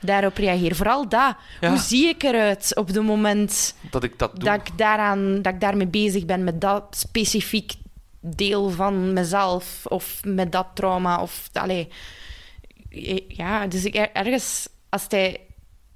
[0.00, 0.74] daarop reageer?
[0.74, 1.36] Vooral dat.
[1.60, 1.68] Ja.
[1.68, 4.44] Hoe zie ik eruit op het moment Dat ik dat doe.
[4.44, 7.72] dat ik, daaraan, dat ik daarmee bezig ben met dat specifiek
[8.22, 11.22] deel van mezelf of met dat trauma.
[11.22, 11.88] Of, allee,
[13.28, 15.40] ja, dus ik, ergens, als hij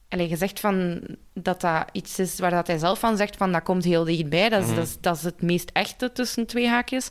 [0.08, 1.02] allee, gezegd van
[1.34, 4.48] dat dat iets is waar dat hij zelf van zegt van dat komt heel dichtbij,
[4.48, 7.10] dat is, dat is, dat is het meest echte tussen twee haakjes,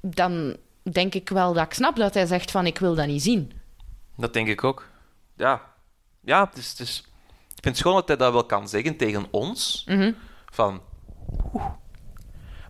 [0.00, 3.22] dan denk ik wel dat ik snap dat hij zegt van ik wil dat niet
[3.22, 3.52] zien.
[4.16, 4.88] Dat denk ik ook.
[5.36, 5.62] Ja.
[6.20, 7.04] Ja, het is...
[7.56, 9.84] Ik vind het schoon dat hij dat wel kan zeggen tegen ons.
[9.86, 10.12] Mhm.
[10.46, 10.82] Van...
[11.52, 11.72] oeh.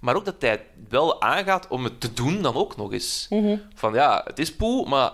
[0.07, 3.27] Maar ook dat hij het wel aangaat om het te doen dan ook nog eens.
[3.31, 3.57] Mhm.
[3.75, 5.13] Van ja, het is poe, maar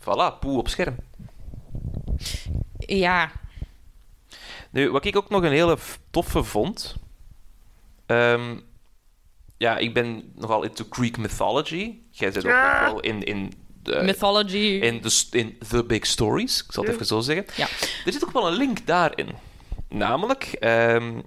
[0.00, 0.96] Voilà, poe op scherm.
[2.78, 3.30] Ja.
[4.70, 5.78] Nu, wat ik ook nog een hele
[6.10, 6.96] toffe vond.
[8.06, 8.56] ehm,
[9.56, 11.98] ja, ik ben nogal into Greek mythology.
[12.10, 13.52] Jij zit ook nog wel in, in,
[13.82, 14.56] de, Mythology.
[14.56, 16.64] in, de, in The Big Stories.
[16.64, 17.44] Ik zal het even zo zeggen.
[17.56, 17.68] Ja.
[18.04, 19.28] Er zit ook wel een link daarin.
[19.88, 21.20] Namelijk, ehm,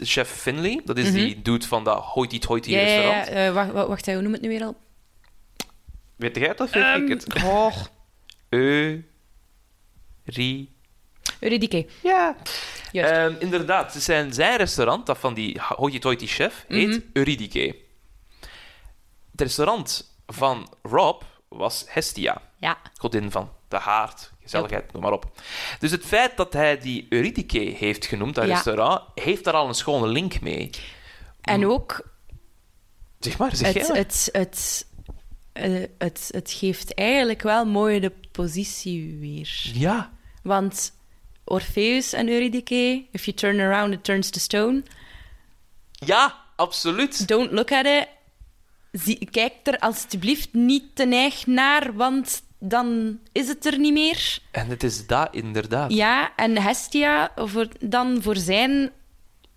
[0.00, 2.78] chef Finley, dat is die dude van dat hoity-toity Mhm.
[2.78, 3.12] Ja, ja, ja.
[3.18, 3.28] restaurant.
[3.48, 4.76] Eh, wacht, wacht, hoe noem het nu weer al?
[6.16, 7.44] Weet jij het of weet ik het?
[7.44, 7.76] Oh,
[10.24, 10.70] Ri...
[11.40, 11.86] Eurydice.
[12.02, 12.36] Ja.
[12.92, 16.98] Ehm, inderdaad, zijn, zijn restaurant, dat van die hoity-toity chef, heet Mhm.
[17.12, 17.76] Eurydice.
[19.30, 22.78] Het restaurant van Rob was Hestia, Ja.
[23.00, 25.40] godin van de haard, gezelligheid, noem maar op.
[25.78, 28.52] Dus het feit dat hij die Eurydice heeft genoemd, dat Ja.
[28.54, 30.70] restaurant, heeft daar al een schone link mee.
[31.40, 32.10] En ook,
[33.18, 33.98] Zeg maar, zeg jij het, maar.
[33.98, 34.86] het, het,
[35.52, 39.70] eh, het, het geeft eigenlijk wel mooi de positie weer.
[39.74, 40.12] Ja.
[40.42, 40.92] Want
[41.44, 44.82] Orpheus en Eurydice, if you turn around, it turns to stone.
[45.92, 47.28] Ja, absoluut.
[47.28, 48.08] Don't look at it.
[48.92, 54.38] Zie, kijk er alstublieft niet te neig naar, want dan is het er niet meer.
[54.50, 55.92] En het is dat inderdaad.
[55.92, 58.90] Ja, en Hestia voor, dan voor zijn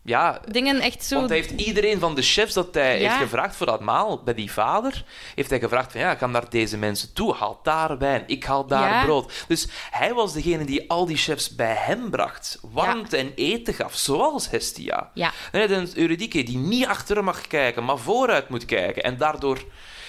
[0.07, 1.15] Ja, dingen echt zo...
[1.15, 3.09] Want hij heeft iedereen van de chefs dat hij Ja.
[3.09, 5.03] heeft gevraagd voor dat maal bij die vader,
[5.35, 8.65] heeft hij gevraagd van ja, ga naar deze mensen toe, haal daar wijn, ik haal
[8.67, 9.03] daar Ja.
[9.03, 9.45] brood.
[9.47, 13.95] Dus hij was degene die al die chefs bij hem bracht, warmte en eten gaf,
[13.95, 15.11] zoals Hestia.
[15.13, 19.17] Ja, En hij een Eurydice die niet achter mag kijken, maar vooruit moet kijken en
[19.17, 19.65] daardoor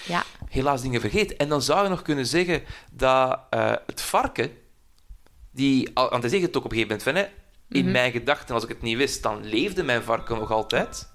[0.07, 0.23] ja.
[0.49, 1.35] helaas dingen vergeet.
[1.35, 4.51] En dan zou je nog kunnen zeggen dat eh, het varken,
[5.51, 7.91] die, want hij zegt het ook op een gegeven moment van, hè, in Mhm.
[7.91, 11.11] mijn gedachten, als ik het niet wist, dan leefde mijn varken nog altijd.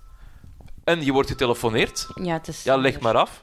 [0.84, 2.09] En je wordt getelefoneerd.
[2.22, 2.62] Ja, het is...
[2.62, 3.43] Ja, leg maar af.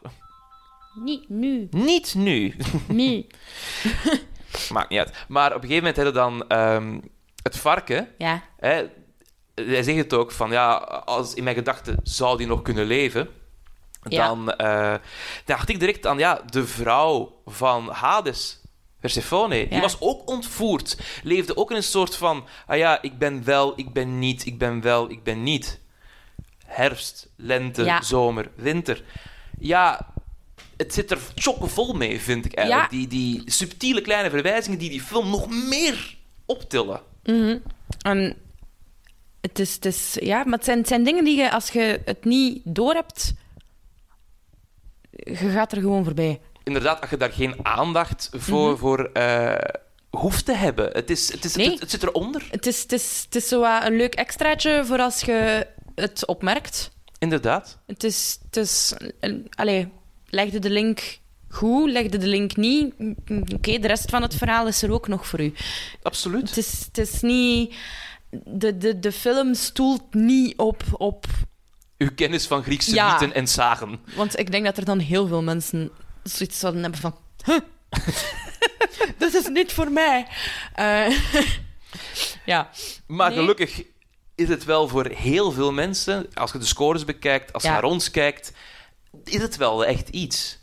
[0.95, 1.67] Niet nu.
[1.71, 2.55] Niet nu.
[2.87, 3.25] Nu.
[4.73, 5.25] Maakt niet uit.
[5.27, 6.99] Maar op een gegeven moment hadden dan ehm,
[7.43, 8.07] het varken.
[8.17, 8.43] Ja.
[8.57, 8.85] Hè,
[9.55, 10.73] hij zegt het ook van ja,
[11.05, 13.29] als in mijn gedachten zou die nog kunnen leven.
[14.03, 14.27] Ja.
[14.27, 14.93] Dan eh,
[15.45, 18.61] dacht ik direct aan ja, de vrouw van Hades,
[18.99, 19.67] Persephone.
[19.67, 20.97] Die was ook ontvoerd.
[21.23, 24.57] Leefde ook in een soort van: ah ja, ik ben wel, ik ben niet, ik
[24.57, 25.79] ben wel, ik ben niet.
[26.65, 28.01] Herfst, lente, Ja.
[28.01, 29.03] zomer, winter.
[29.59, 30.13] Ja,
[30.77, 32.89] het zit er chockvol mee, vind ik eigenlijk.
[32.89, 37.01] Die, die subtiele kleine verwijzingen die die film nog meer optillen.
[38.01, 38.37] En
[39.41, 40.17] het is, het is...
[40.21, 43.33] Ja, maar het zijn, het zijn dingen die je, als je het niet doorhebt...
[45.24, 46.39] Je gaat er gewoon voorbij.
[46.63, 49.55] inderdaad, als je daar geen aandacht voor, voor eh,
[50.09, 50.89] hoeft te hebben.
[50.91, 51.70] Het, is, het, is, Nee.
[51.70, 52.47] het, het zit eronder.
[52.51, 56.91] Het is, het is, het is zo een leuk extraatje voor als je het opmerkt.
[57.20, 57.80] Inderdaad.
[57.86, 58.39] Het is...
[58.45, 58.93] Het is
[59.49, 59.91] allee,
[60.30, 62.93] legde de link goed, legde de link niet.
[63.53, 65.53] Oké, de rest van het verhaal is er ook nog voor u.
[66.01, 66.47] Absoluut.
[66.49, 67.76] Het is, het is niet...
[68.45, 71.26] De, de, de film stoelt niet op, op...
[71.99, 73.11] Uw kennis van Griekse Ja.
[73.11, 73.99] mythen en zagen.
[74.15, 75.91] Want ik denk dat er dan heel veel mensen
[76.23, 77.15] zoiets zouden hebben van...
[77.45, 77.59] Huh,
[79.17, 80.27] dat is niet voor mij.
[80.73, 81.17] Eh,
[82.45, 82.69] ja.
[83.07, 83.37] Maar Nee.
[83.39, 83.83] gelukkig
[84.35, 87.73] is het wel voor heel veel mensen, als je de scores bekijkt, als je Ja.
[87.73, 88.51] naar ons kijkt,
[89.23, 90.59] is het wel echt iets.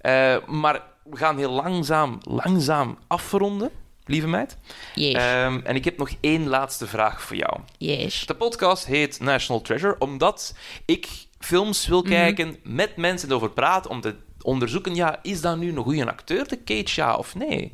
[0.00, 3.70] Eh, maar we gaan heel langzaam, langzaam afronden,
[4.06, 4.56] lieve meid.
[4.94, 5.14] Yes.
[5.14, 7.60] Ehm, en ik heb nog één laatste vraag voor jou.
[7.78, 8.26] yes.
[8.26, 14.00] De podcast heet National Treasure omdat ik films wil kijken, met mensen erover praten, om
[14.00, 17.72] te onderzoeken, ja, is dat nu een goede acteur, de Cage, ja of nee?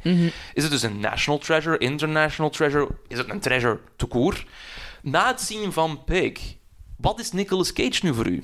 [0.55, 2.89] Is het dus een national treasure, international treasure?
[3.09, 4.45] Is het een treasure to court?
[5.03, 6.55] Na het zien van Pig,
[6.97, 8.43] wat is Nicolas Cage nu voor u?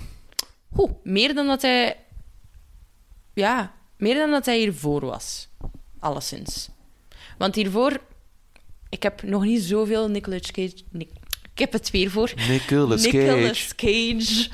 [0.77, 1.97] Oeh, meer dan dat hij...
[3.35, 5.49] Ja, meer dan dat hij hiervoor was.
[5.99, 6.69] Alleszins.
[7.37, 8.01] Want hiervoor...
[8.89, 10.75] Ik heb nog niet zoveel Nicolas Cage...
[10.91, 11.11] Nic-
[11.53, 12.33] ik heb het weer voor.
[12.49, 14.49] Nicolas Nicolas Cage.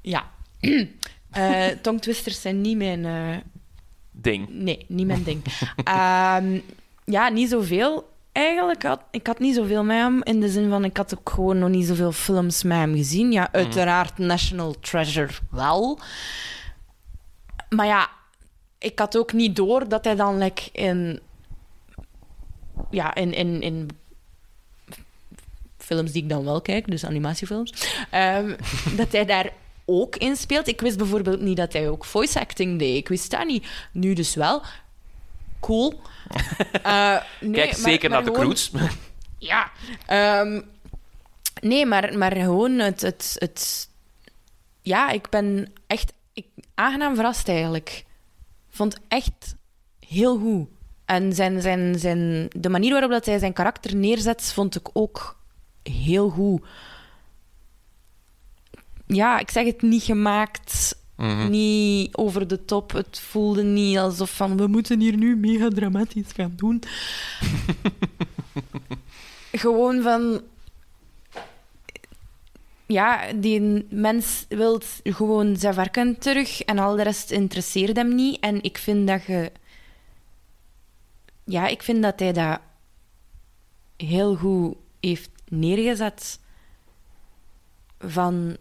[0.00, 0.30] Ja.
[1.30, 3.04] Eh tongtwisters zijn niet mijn...
[3.04, 3.36] eh,
[4.10, 4.48] Ding.
[4.50, 5.42] Nee, niet mijn ding.
[5.84, 6.58] Ehm,
[7.04, 8.10] ja, niet zoveel.
[8.32, 10.22] Eigenlijk had ik had niet zoveel met hem.
[10.22, 13.32] In de zin van, ik had ook gewoon nog niet zoveel films met hem gezien.
[13.32, 15.98] Ja, uiteraard National Treasure wel.
[17.68, 18.08] Maar ja,
[18.78, 21.20] ik had ook niet door dat hij dan like, in...
[22.90, 23.88] Ja, in, in, in
[25.78, 27.72] films die ik dan wel kijk, dus animatiefilms,
[28.10, 28.56] ehm,
[28.96, 29.50] dat hij daar
[29.84, 30.68] ook in speelt.
[30.68, 32.96] Ik wist bijvoorbeeld niet dat hij ook voice acting deed.
[32.96, 33.66] Ik wist dat niet.
[33.92, 34.62] Nu dus wel.
[35.60, 36.00] Cool.
[36.82, 38.70] Eh, nee, Kijk maar- zeker maar naar de Croods.
[39.38, 39.70] Ja.
[40.06, 40.60] Ehm,
[41.60, 43.88] nee, maar, maar gewoon het, het, het...
[44.82, 47.88] Ja, ik ben echt ik, aangenaam verrast eigenlijk.
[48.68, 49.54] Ik vond echt
[50.06, 50.68] heel goed.
[51.12, 55.36] En zijn, zijn, zijn, de manier waarop dat hij zijn karakter neerzet, vond ik ook
[55.82, 56.62] heel goed.
[59.06, 61.50] Ja, ik zeg het niet gemaakt, Mhm.
[61.50, 62.92] niet over de top.
[62.92, 66.82] Het voelde niet alsof van, we moeten hier nu mega dramatisch gaan doen.
[69.52, 70.40] Gewoon van...
[72.86, 78.40] Ja, die mens wil gewoon zijn varken terug en al de rest interesseert hem niet.
[78.40, 79.52] En ik vind dat je...
[81.44, 82.60] Ja, ik vind dat hij dat
[83.96, 86.40] heel goed heeft neergezet.
[87.98, 88.56] Van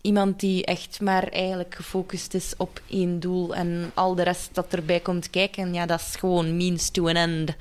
[0.00, 4.72] iemand die echt maar eigenlijk gefocust is op één doel en al de rest dat
[4.74, 7.56] erbij komt kijken, ja, dat is gewoon means to an end.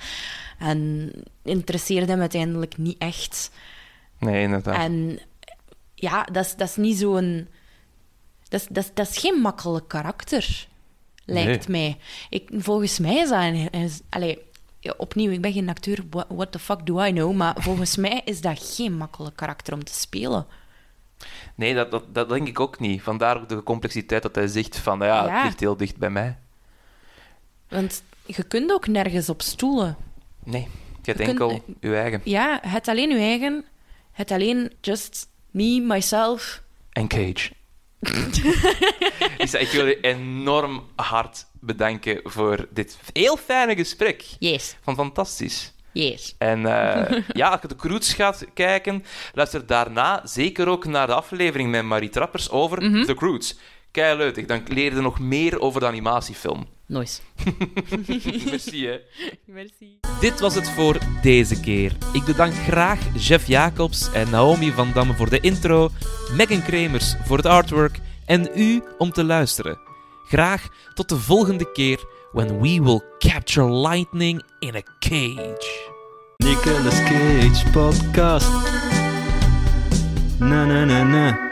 [0.59, 1.11] En
[1.43, 3.51] interesseert hem uiteindelijk niet echt.
[4.19, 4.75] Nee, inderdaad.
[4.75, 5.19] En
[5.95, 7.47] ja, dat is, dat is niet zo'n...
[8.49, 10.67] Dat is, dat, is, dat is geen makkelijk karakter,
[11.25, 11.97] lijkt mij.
[12.29, 13.41] Ik, volgens mij is dat...
[13.41, 14.39] Een, is, allee,
[14.83, 17.33] ja, opnieuw, ik ben geen acteur, what, what the fuck do I know?
[17.35, 20.45] Maar volgens mij is dat geen makkelijk karakter om te spelen.
[21.55, 23.01] Nee, dat, dat, dat denk ik ook niet.
[23.01, 25.35] Vandaar ook de complexiteit dat hij zegt van, ja, Ja.
[25.35, 26.37] het ligt heel dicht bij mij.
[27.69, 29.97] Want je kunt ook nergens op stoelen.
[30.43, 30.67] Nee, je
[31.11, 32.21] hebt kunt- enkel je eigen.
[32.23, 33.65] Ja, het alleen je eigen.
[34.11, 36.61] Het alleen just me, myself.
[36.89, 37.51] En Cage.
[39.37, 44.23] Lisa, ik wil je enorm hard bedanken voor dit heel fijne gesprek.
[44.39, 45.73] Yes, Van fantastisch.
[45.91, 46.35] yes.
[46.37, 51.13] En eh, ja, als je de Croods gaat kijken, luister daarna zeker ook naar de
[51.13, 53.57] aflevering met Marie Trappers over The Croods.
[53.93, 56.67] Kei leuk, dan leer je nog meer over de animatiefilm.
[56.87, 57.21] Nice.
[58.49, 58.99] Merci, hè.
[59.45, 59.99] Merci.
[60.19, 61.95] Dit was het voor deze keer.
[62.13, 65.89] Ik bedank graag Jeff Jacobs en Naomi van Damme voor de intro,
[66.35, 69.79] Megan Kremers voor het artwork en u om te luisteren.
[70.27, 75.91] Graag tot de volgende keer when we will capture lightning in a cage.
[76.37, 78.49] Nicolas Cage podcast.
[80.39, 81.51] Na na na na.